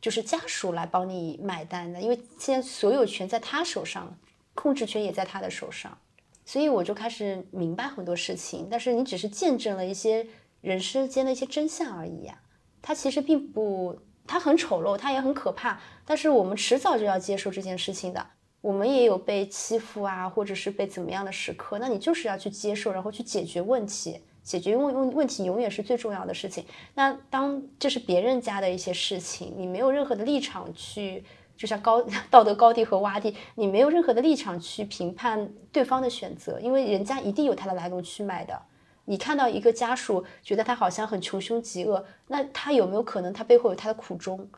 [0.00, 4.16] 就是家属来帮你买单的，因为现在所有权在他手上，
[4.54, 5.98] 控制权也在他的手上。
[6.46, 8.68] 所以我就开始明白很多事情。
[8.70, 10.26] 但是你只是见证了一些
[10.62, 12.40] 人世间的一些真相而已呀，
[12.80, 15.78] 它其实并不，它很丑陋，它也很可怕。
[16.06, 18.26] 但是我们迟早就要接受这件事情的。
[18.62, 26.64] 我们也有被欺负啊，或者是被怎么样的时刻，那你就是要去接受，然后去解决问题，解决问问问题永远是最重要的事情。
[26.94, 31.22] 那当这是别人家的一些事情，你没有任何的立场去，
[31.56, 38.60] 就像高 道德高地和洼地，你没有任何的立场去评判对方的选择，因为人家一定有他的来龙去脉的。
[39.06, 44.48] 你看到一个家属觉得他好像很穷凶极恶，那他有没有可能他背后有他的苦衷？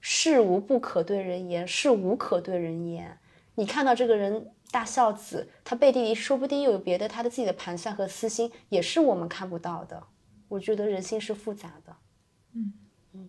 [0.00, 3.18] 事无不可对人言，事无可对人言。
[3.56, 10.02] 你看到这个人大孝子，他背地里说不定又有别的他的自己的盘算和私心，也是我们看不到的。
[10.48, 11.96] 我觉得人性是复杂的。
[12.54, 12.72] 嗯
[13.12, 13.28] 嗯，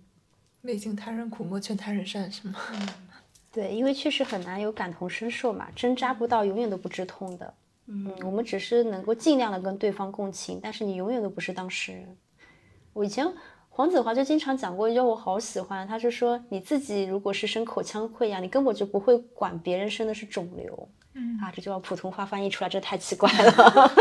[0.62, 2.60] 未经他人苦，莫劝他人善，是吗？
[3.52, 7.54] 对，因为确实很难有感同身受嘛，针扎不到，永远都不知痛的。
[7.88, 12.18] 嗯，我们只是能够尽量的跟对方共情，但是你永远都不是当事人。
[12.94, 13.32] 我以前。
[13.72, 15.88] 黄子华就经常讲过一句，我好喜欢。
[15.88, 23.92] 他就说：“你自己如果是生口腔溃疡，你根本就不会管别人生的是肿瘤。”嗯啊，这句话普通话翻译出来，这太奇怪了。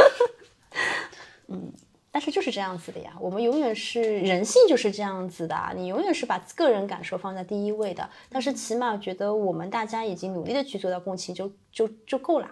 [1.46, 1.72] 嗯，
[2.18, 3.12] 但是就是这样子的呀。
[3.20, 8.10] 我们永远是人性就是这样子的啊，你永远是把个人感受放在第一位的。
[8.28, 12.50] 但是起码觉得我们大家已经努力的去做到共情，就就就够了。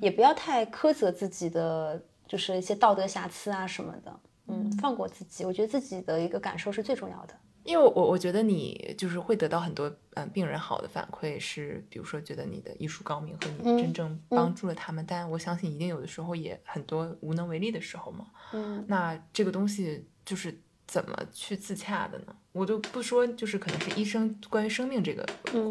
[0.00, 4.20] 也不要太苛责自己的，就是一些道德瑕疵啊什么的。
[4.46, 7.34] 嗯，放过自己，我觉得自己的一个感受是最重要的。
[7.70, 18.26] 因为我我觉得你就是会得到很多嗯病人好的反馈，是比如说觉得你的医术高明和你真正帮助了他们，但我相信一定有的时候也很多无能为力的时候嘛。
[18.52, 22.34] 嗯，那这个东西就是怎么去自洽的呢？
[22.52, 25.24] 我就不说，就是可能是医生关于生命这个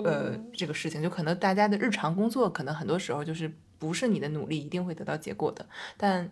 [0.06, 6.32] 呃这个事情，就可能大家的日常工作可能很多时候就是不是你的努力一定会得到结果的，但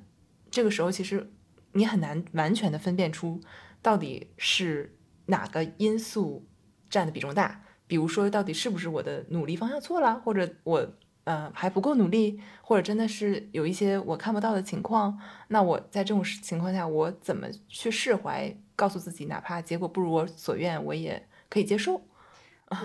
[0.49, 1.29] 这个时候其实。
[1.73, 3.39] 你很难完全的分辨出
[3.83, 4.96] 到底是
[5.27, 6.45] 哪个因素
[6.89, 10.85] 占的比重大，比如说到底是不是我的努力方向错了，或者我
[11.25, 15.17] 呃还不够努力，或者真的是有一些我看不到的情况，
[15.49, 22.01] 那我在这种情况下我怎么去释怀，告诉自己哪怕结果不如我所愿，我也可以接受。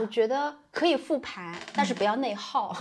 [0.00, 2.76] 我觉得可以复盘，但是不要内耗。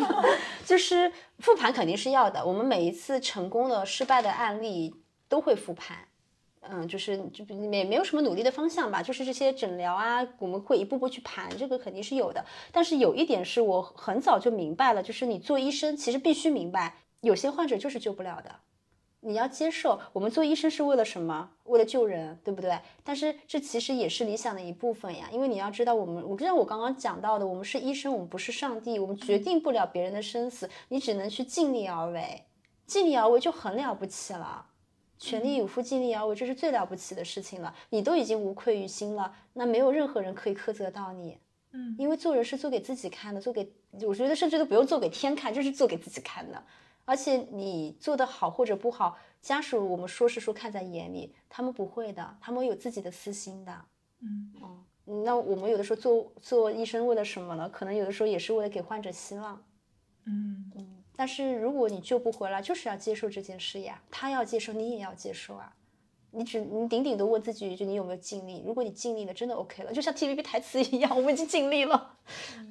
[0.66, 4.94] 就是复盘肯定是要的，我们每一次成功的、失败的案例。
[5.26, 5.96] 都会复盘，
[6.70, 12.44] 嗯，就是就没没有什么努力的方向吧，就是这些诊疗啊，我们会一步步去盘，这个肯定是有的。
[12.72, 18.50] 但是有一点是我很早就明白了，就是你做医生其实必须明白，有些患者就是救不了的，
[19.20, 20.00] 你要接受。
[20.12, 21.50] 我们做医生是为了什么？
[21.64, 22.78] 为了救人，对不对？
[23.02, 32.44] 但是这其实也是理想的一部分呀，因为你要知道，我们我知道我刚刚讲到的，我们是医生，我们不是上帝，我们决定不了别人的生死，你只能去尽力而为，
[32.86, 34.66] 尽力而为就很了不起了。
[35.18, 37.74] 全力以赴、尽力而为，这是最了不起的事情了。
[37.90, 41.38] 你都已经无愧于心了，那没有任何人可以苛责到你。
[41.72, 46.62] 嗯因为做人是做给自己看的，做给我觉得甚至都不用做给天看，就是做给自己看的。
[47.04, 53.84] 而且你做得好或者不好，家属我们说是说看在眼里，他们不会的，他们有自己的私心的。
[54.20, 54.52] 嗯
[55.06, 57.68] 嗯，那我们有的时候做做医生为了什么呢？
[57.68, 59.62] 可能有的时候也是为了给患者希望。
[60.24, 60.70] 嗯
[61.16, 64.02] 但是如果你救不回来，就是要接受这件事呀。
[64.10, 65.74] 他要接受，你也要接受啊。
[66.36, 68.64] 你只你顶顶的问自己一句，你有没有尽力？
[68.66, 72.18] 如果你尽力了，真的 OK 了，就像 TVB 台词一样，我们已经尽力了，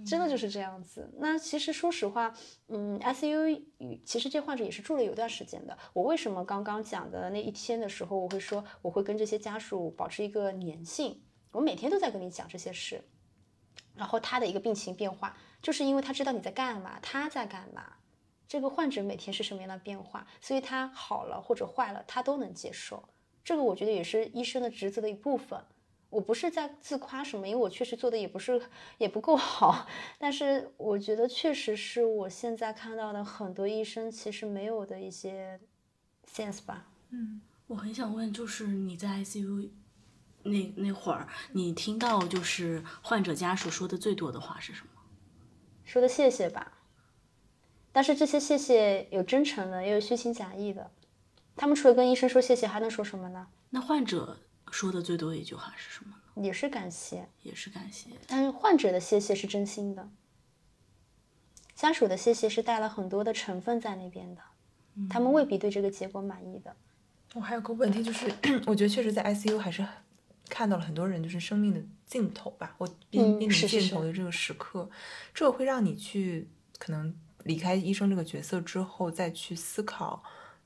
[0.05, 1.09] 真的就是这样子。
[1.17, 2.33] 那其实说实话，
[2.67, 3.61] 嗯，ICU
[4.03, 5.77] 其实这患者也是住了有段时间的。
[5.93, 11.21] 我为什么刚刚讲的那一天的时候，我会说我会跟这些家属保持一个粘性，
[11.53, 13.01] 我每天都在跟你讲这些事。
[13.95, 17.93] 然后他的一个病情变化，就是因为他知道你在干嘛，他在干嘛，
[18.53, 23.03] 这个患者每天是什么样的变化，所以他好了或者坏了，他都能接受。
[23.43, 25.59] 这个我觉得也是医生的职责的一部分。
[26.11, 28.61] 我不是在自夸什么，因为我确实做的也不是
[28.99, 29.87] 也不够好，
[30.19, 35.59] 但是我觉得确实是我现在看到的很多医生其实没有的一些
[36.31, 36.85] sense 吧。
[37.09, 39.71] 嗯我很想问，就是你在 ICU
[40.43, 45.01] 那那会儿，你听到就是患者家属说的最多的话是什么？
[45.83, 46.71] 说的谢谢吧。
[47.93, 50.91] 但是这些谢谢有真诚的，也有虚情假意的。
[51.55, 53.47] 他们除了跟医生说谢谢，还能说什么呢？
[53.69, 54.39] 那患者
[54.71, 56.43] 说的最多的一句话是什么呢？
[56.43, 58.09] 也是感谢，也是感谢。
[58.27, 60.09] 但是患者的谢谢是真心的，
[61.75, 64.41] 家属的谢谢是带了很多的成分在那边的，
[65.07, 66.75] 他们未必对这个结果满意的。
[67.35, 68.33] 我还有个问题就是，
[68.65, 69.85] 我觉得确实在 ICU 还是
[70.49, 74.89] 看到了很多人就是生命的尽头吧，我濒临尽头的这个时刻，
[75.35, 80.23] 这会让你去可能离开医生这个角色之后，再去思考，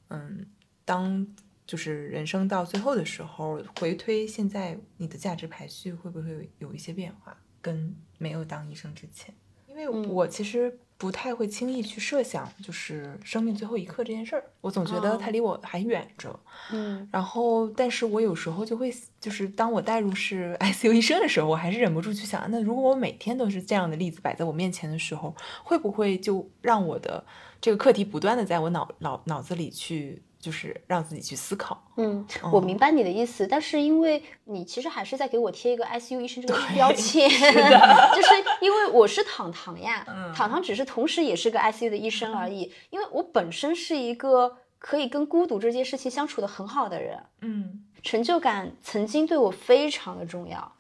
[0.10, 0.46] 嗯，
[0.86, 1.28] 当
[1.66, 9.36] 就是人生到最后的时候，回推现在你的价值排序会不会有有一些变化，跟没有当医生之前？
[9.68, 16.40] 因为嗯我其实不太会轻易去设想，就是生命最后一刻这件事儿，我总觉得哦它离我还远着。
[16.72, 27.24] 嗯然后，但是我有时候就会，就是当我带入是 ICU 医生的时候，我还是忍不住去想，那如果我每天都是这样的例子摆在我面前的时候，会不会就让我的
[27.62, 31.78] 这个课题不断的在我脑脑脑子里去，就是让自己去思考？
[31.98, 38.30] 嗯，我明白你的意思，但是因为你其实还是在给我贴一个 ICU 医生这个标签，就是
[38.62, 50.72] 因为我是糖糖呀，嗯糖糖只是同时也是个 ICU 的医生而已，因为我本身是一个可以跟孤独这件事情相处的很好的人，嗯成就感曾经对我非常的重要，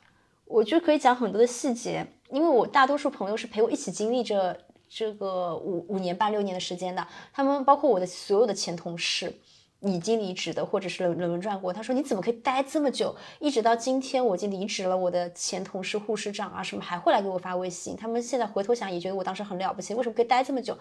[0.45, 4.57] 我就可以讲很多的细节，因为我大多数朋友是陪我一起经历这
[4.88, 9.34] 这个五五年半六年的时间的，他们包括我的所有的前同事。
[9.82, 13.16] 已经离职的，或者是轮轮转过，他说你怎么可以待这么久？
[13.40, 17.96] 一直到今天我已经离职了，我的前同事、护士长啊什么还会来给我发微信。
[17.96, 20.78] 他们现在回头想也觉得我当时很了不起，为什么可以待这么久？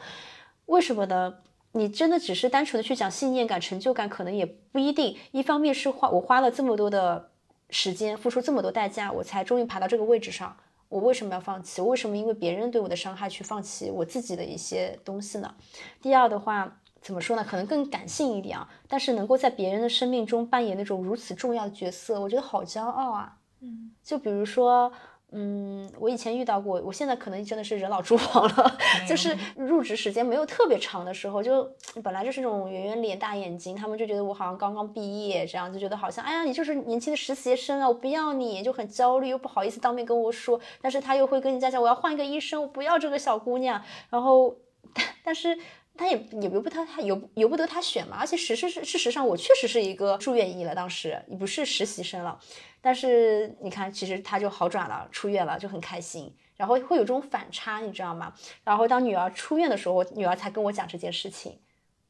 [0.66, 1.34] 为什么呢？
[1.72, 5.14] 你真的只是单纯的去讲信念感、成就感，可能也不一定。
[5.32, 7.28] 一方面是花我花了这么多的
[7.68, 10.56] 时间，付出这么多代价，我才终于爬到这个位置上。
[10.88, 11.82] 我为什么要放弃？
[11.82, 15.54] 我为什么因为别人对我的伤害去放弃我自己的一些东西呢？
[16.00, 17.46] 第二的话，怎么说呢？
[17.48, 23.36] 可能更感性一点啊，但是能够在别人的生命中扮演那种如此重要的角色，我觉得好骄傲啊。
[23.60, 24.90] 嗯，就比如说，
[25.30, 28.76] 嗯，我以前遇到过，我现在可能真的是人老珠黄了，
[29.08, 31.70] 就是入职时间没有特别长的时候，就
[32.02, 43.80] 本来就是这种圆圆脸、大眼睛，他们就觉得我好像刚刚毕业，这样就觉得好像，哎呀，你就是年轻的实习生啊，我不要你，就很焦虑，又不好意思当面跟我说，但是他又会跟人家讲，我要换一个医生，我不要这个小姑娘，
[44.10, 44.56] 然后，
[45.22, 45.56] 但是。
[45.96, 52.38] 他也也由不得他由由不得他选嘛，而且实事实是事实上我确实是一个住院医了，当时你不是实习生了，
[52.80, 58.32] 但是你看，其实他就好转了，出院了，就很开心，然后会有这种反差，你知道吗？
[58.64, 61.58] 然后当女儿出院的时候，我女儿才跟我讲这件事情。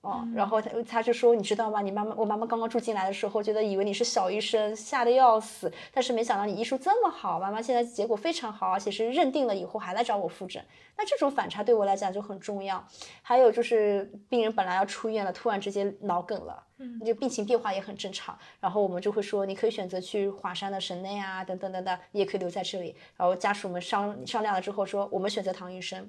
[0.02, 1.80] 哦，然后他他就说，你知道吗？
[1.80, 5.72] 你妈妈，我妈妈刚刚住进来的时候，觉得以为你是小医生，吓得要死。
[5.92, 10.64] 但是没想到你医术这么好，妈妈现在结果非常好，而且是认定了以后还来找我复诊。
[10.96, 12.86] 那这种反差对我来讲就很重要。
[13.20, 18.38] 还有就是病人本来要出院了，突然之间脑梗了，嗯就病情变化也很正常。
[18.60, 22.94] 然后我们就会说，你可以选择去华山的省内啊，等等等等，你也可以留在这里。
[23.16, 26.08] 然后家属们商商量了之后说，我们选择唐医生，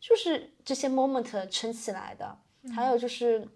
[0.00, 2.36] 就是这些 moment 撑起来的。
[2.74, 3.46] 还有就是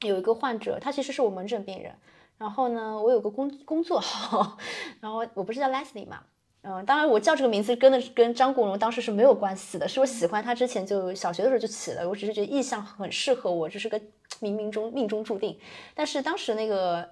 [0.00, 1.94] 有一个患者，他其实是我门诊病人，
[2.38, 4.56] 然后呢，我有个工工作号，
[5.00, 6.22] 然后我不是叫 Leslie 嘛。
[6.68, 13.96] 嗯，当然我叫这个名字跟的跟张国荣当时是没有关系的，是我喜欢他之前就小学的时候就起了，我只是觉得意向很适合我，这是个
[14.40, 15.56] 冥冥中命中注定。
[15.94, 17.08] 但是当时那个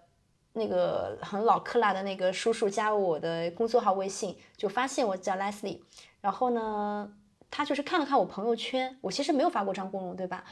[0.55, 5.79] 那个很老克拉的那个叔叔加我的工作号微信，就发现我叫 Leslie，
[6.21, 7.09] 然后呢，
[7.49, 10.43] 他就是看了看我朋友圈，我其实没有发过张国荣，对吧？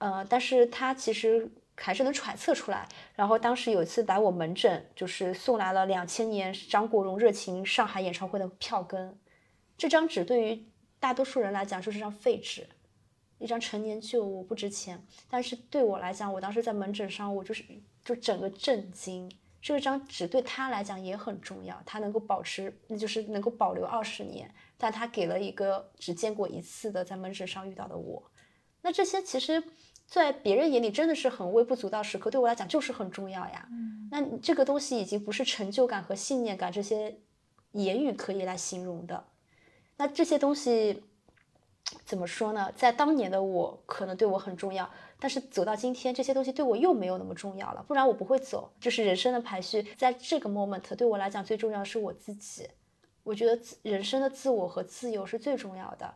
[0.00, 2.88] 呃，但是他其实还是能揣测出来。
[3.14, 9.16] 然后当时有一次来我门诊，就是送来了两千年张国荣热情上海演唱会的票根，
[9.78, 10.64] 这张纸对于
[10.98, 12.66] 大多数人来讲就是张废纸。
[13.38, 17.64] 一张陈年旧物不值钱，但是对我来讲，我当时在门诊上，我就是
[18.04, 19.30] 就整个震惊。
[19.62, 24.50] 这张纸对他来讲也很重要，他能够保持，那就是能够保留二十年。
[24.76, 28.22] 但他给了一个只见过一次的在门诊上遇到的我，
[28.82, 29.62] 那这些其实，
[30.10, 33.66] 在别人眼里真的是很微不足道时刻，对我来讲就是很重要呀。
[34.10, 37.16] 那这个东西已经不是成就感和信念感这些
[37.72, 39.24] 言语可以来形容的。
[39.96, 41.02] 那这些东西。
[42.04, 42.70] 怎么说呢？
[42.76, 44.88] 在当年的我可能对我很重要，
[45.18, 47.82] 但是走到今天，这些东西对我又没有那么重要了。
[47.82, 48.70] 不然我不会走。
[48.78, 52.68] 就是人生的排序，在这个 moment 对我来讲最重要是我自己。
[53.24, 56.14] 我觉得人生的自我和自由是最重要的。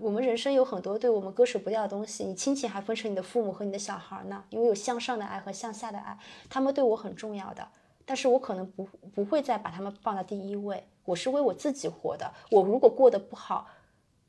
[0.00, 6.18] 我们人生有很多对我们割舍不掉的东西，你亲情还分成你的父母和你的小孩呢，因为有向上的爱和向下的爱，
[6.48, 7.68] 他们对我很重要的。
[8.04, 8.84] 但是我可能不
[9.14, 10.86] 不会再把他们放在第一位。
[11.04, 12.32] 我是为我自己活的。
[12.50, 13.68] 我如果过得不好。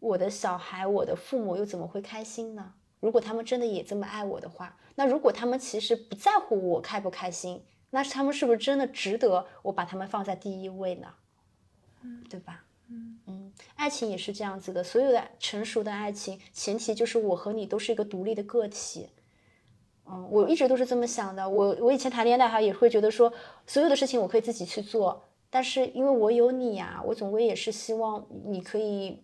[0.01, 2.73] 我的小孩，我的父母又怎么会开心呢？
[3.01, 11.07] 如果他们真的也这么爱我的话，那如果他们其实不在乎我开不开心，那他们是不是真的值得我把他们放在第一位呢？
[12.01, 12.63] 嗯，对吧？
[12.87, 13.38] 嗯嗯，
[13.75, 19.09] 爱情也是这样子的，所有的成熟的爱情，前提就是我和你都是一个独立的个体。
[20.05, 21.47] 嗯，我一直都是这么想的。
[21.47, 23.31] 我我以前谈恋爱哈，也会觉得说，
[23.67, 29.23] 所有的事情我可以自己去做，但是因为我有你呀，我总归也是希望你可以。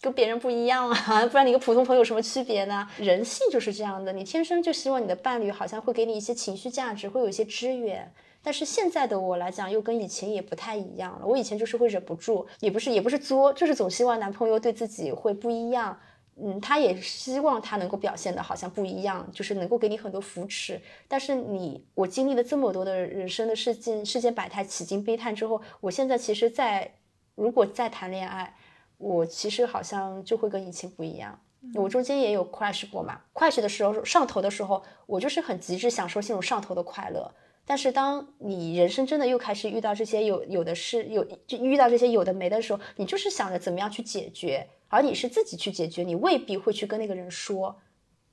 [0.00, 2.88] 跟别人不一样啊， 不然你跟普通朋友有什么区别呢？
[2.98, 8.12] 人性就是这样的，你天生就希望你的伴侣好像会给你一些情绪价值，会有一些支援。
[8.42, 11.26] 但是现在的我来讲，又跟以前也不太一样了。
[11.26, 15.98] 我以前就是会忍不住，也不是也不是作，就是总希望男朋友对自己会不一样。
[16.36, 20.80] 嗯，他也希望他能够表现的好像不一样，就是能够给你很多扶持。
[21.06, 26.94] 但是你，我经历了这么多的人生的事件、世间百态、起惊悲叹之后，我现在其实，在
[27.34, 28.54] 如果再谈恋爱。
[28.98, 31.36] 我其实好像就会跟以前不一样，
[31.74, 37.28] 我中间也有 crash 过嘛，crash 的时候上头的时候，我就是很极致享受这种上头的快乐。
[37.72, 47.80] 但是当你人生真的又开始遇到这些有有的事有就遇到这些有的没的时候，你就是想着怎么样去解决，而你是自己去解决，你未必会去跟那个人说。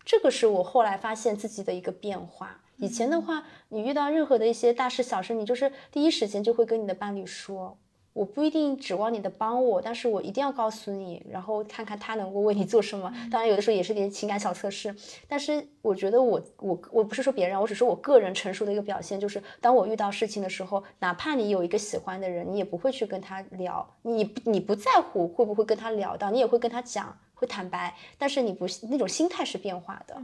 [0.04, 2.62] 这个是我后来发现自己的一个变化。
[2.76, 7.78] 以前的话，你遇到任何的一些大事小事，你就是第一时间就会跟你的伴侣说。
[8.14, 13.14] 我不一定指望你的帮我，但是我一定要告诉你，然后看看他能够为你做什么。
[13.32, 14.94] 当然，有的时候也是点情感小测试。
[15.28, 27.96] 但是我觉得我我我不是说别人，我只是我个人成熟的一个表现，就是当我遇到事情的时候，哪怕你有一个喜欢的人，你也不会去跟他聊，你你不在乎会不会跟他聊到，你也会跟他讲，会坦白。
[28.18, 30.22] 但是你不那种心态是变化的，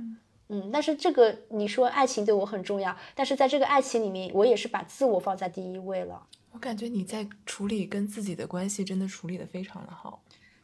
[0.49, 0.69] 嗯。
[0.73, 6.21] 但是这个你说爱情对我很重要，但是在这个爱情里面，我也是把自我放在第一位了。
[6.55, 10.23] 我感觉你在处理跟自己的关系，真的处理的非常的好，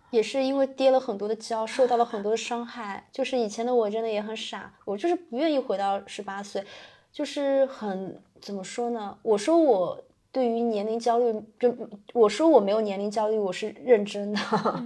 [0.09, 3.05] 也是因为跌了很多的跤，受到了很多的伤害。
[3.11, 6.63] 就是以前的我真的也很傻，我就是不愿意回到十八岁，
[7.11, 9.17] 就是很怎么说呢？
[9.21, 11.75] 我说我对于年龄焦虑，就
[12.13, 14.39] 我说我没有年龄焦虑，我是认真的，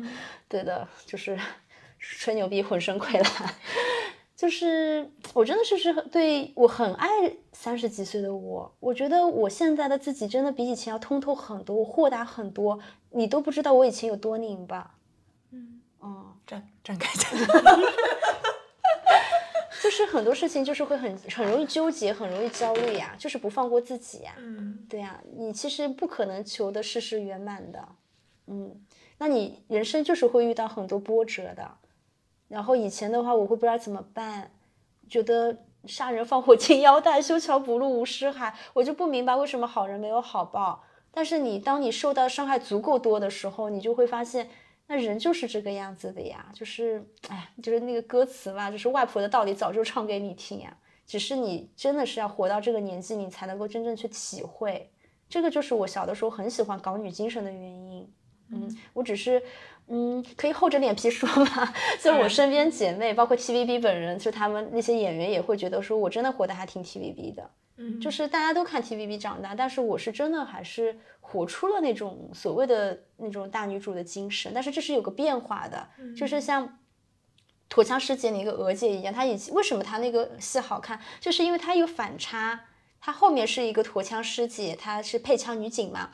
[0.49, 1.39] 对的，就是
[1.99, 3.53] 吹牛逼，浑身溃烂。
[4.35, 7.07] 就是我真的是是对我很爱
[7.53, 12.77] 三十几岁的我，我觉得我现在的自己真的比以前要通透很多，我豁达很多，
[13.11, 14.95] 你都不知道我以前有多拧巴。
[15.51, 17.31] 嗯哦，展展开讲，
[19.81, 24.35] 就是很多事情就是会很很容易纠结，很容易焦虑呀，就是不放过自己呀。
[24.37, 27.87] 嗯，对呀，你其实不可能求的事事圆满的。
[28.47, 28.85] 嗯，
[29.17, 31.77] 那你人生就是会遇到很多波折的。
[32.47, 34.51] 然后以前的话，我会不知道怎么办，
[35.09, 40.83] 觉得杀人放火 金腰带，修桥补路无尸骸，我就不明白为什么好人没有好报。
[41.11, 44.49] 但是你当你受到伤害足够多的时候，你就会发现，
[44.87, 50.77] 那人就是这个样子的呀，就是哎，就是那个歌词嘛，就是外婆的道理早就唱给你听呀，
[51.07, 54.91] 只是你真的是要活到这个年纪，你才能够真正去体会。
[55.27, 58.13] 这个就是我小的时候很喜欢港女精神的原因。
[58.51, 59.41] 嗯，我只是。
[59.87, 61.73] 嗯，可以厚着脸皮说吗？
[62.01, 67.49] 就我身边姐妹，包括 TVB 本人，就他们那些演员也会觉得说，我真的活得还挺 TVB 的。
[67.77, 74.51] 嗯，就是大家都看 TVB 长大，但是我是真的还是活出了那种所谓的那种大女主的精神。
[74.55, 76.67] 但是这是有个变化的，就是像
[77.67, 82.59] 《驼枪师姐》那个娥姐一样，她以前为什么她那个戏好看，就是因为她有反差。
[83.01, 86.09] 她后面是一个驼枪师姐，她是配枪女警嘛，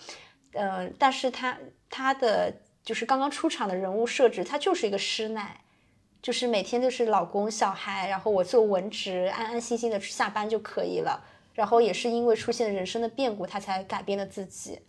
[0.54, 1.58] 呃，但是她
[1.90, 2.54] 她的
[2.84, 5.62] 就是刚刚出场的人物设置，她就是一个师奶，
[6.22, 11.24] 就是每天就是老公小孩，然后我做文职，安安心心的下班就可以了。
[11.54, 14.80] 然后也是因为出现人生的变故，她才改变了自己。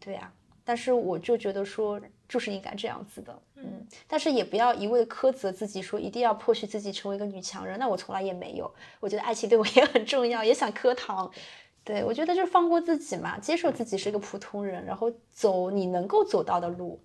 [0.00, 0.32] 对呀、
[0.64, 7.78] 但是我就觉得说，就是应该这样子的，嗯，但是也不要一味的苛责自己，说一定要迫使自己成为一个女强人。
[7.78, 11.30] 那我从来也没有，我觉得爱情对我也很重要，也想磕糖。
[11.84, 17.00] 对我觉得就是放过自己嘛，接受自己是个普通人，然后走你能够走到的路，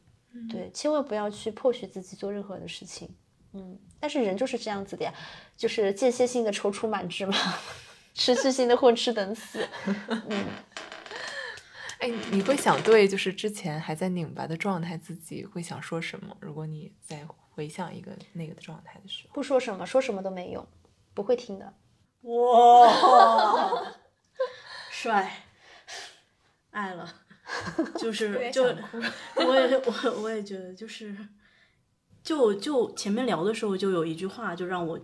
[0.49, 3.09] 对，千万不要去迫使自己做任何的事情，
[3.53, 3.77] 嗯。
[3.99, 5.13] 但是人就是这样子的呀，
[5.55, 7.35] 就是间歇性的踌躇满志嘛，
[8.13, 9.67] 持续性的混吃等死，
[10.07, 10.45] 嗯。
[11.99, 16.37] 哎，你会想对就是之前还在拧巴的状态自己会想说什么？
[16.39, 20.63] 如果你在回想一个那个的状态的时候，不说什么，说什么都没用，
[21.15, 21.73] 不会听的。
[22.21, 23.93] 哇，
[24.91, 25.41] 帅，
[26.69, 27.11] 爱了，
[27.97, 31.15] 就 是就我 也我我也觉得就是，
[32.23, 34.99] 就就前面聊的时候就有一句话就让我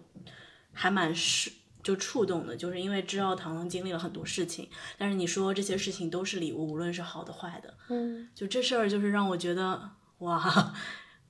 [0.74, 10.74] 还蛮是就触动的，就是因为知道糖糖经历了很多事情，但是你说这些事情都是礼物，无论是好的坏的，嗯，就这事儿就是让我觉得哇，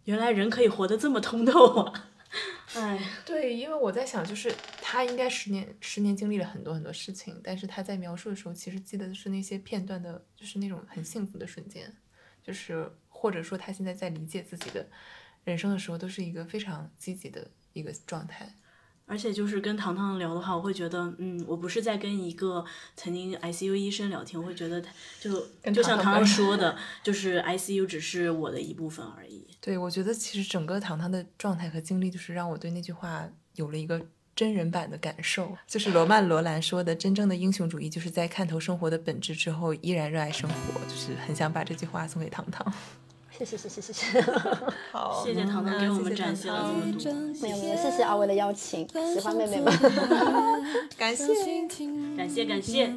[0.05, 2.09] 原来人可以活得这么通透啊！
[2.75, 4.51] 哎，对，因为我在想，就是
[4.93, 11.91] 他应该十年十年经历了很多很多事情，但是他在描述的时候，其实记得的是那些片段的，就是那种很幸福的瞬间，
[12.43, 14.87] 就是或者说他现在在理解自己的
[15.45, 18.53] 人生的时候，都是一个非常积极的一个状态。
[19.07, 22.63] 而且就是跟糖糖聊的话，我会觉得，嗯，我不是在跟一个
[22.95, 29.47] 曾经 ICU 医生聊天，我会觉得他就就像糖糖说的，就是 ICU 只是我的一部分而已。
[29.59, 35.51] 对，我觉得其实整个糖糖的状态和经历，就是让我对那句话有了一个真人版的感受。
[35.67, 40.55] 就是罗曼·罗兰说的，真正的英雄主义就是在看透生活的本质之后，依然热爱生活。
[40.87, 42.73] 就是很想把这句话送给糖糖。
[43.35, 44.21] 谢谢谢谢谢谢，
[44.91, 46.69] 好谢谢糖糖给我们展现了
[46.99, 47.41] 这么多。
[47.41, 49.73] 没有没有，谢谢阿伟的邀请，喜欢妹妹们。
[50.95, 51.25] 感谢。
[52.15, 52.93] 感谢感谢。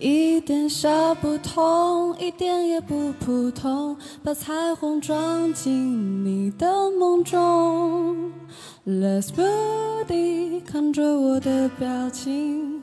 [0.00, 8.30] 一点小不同，一点也不普通，把彩虹装进你的梦中。
[8.86, 12.82] Let's booty，看着我的表情，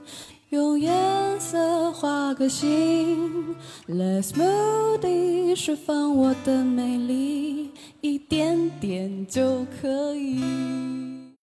[0.50, 3.56] 用颜色画个心。
[3.88, 11.25] Let's moody，释放我的美丽，一点点就可以。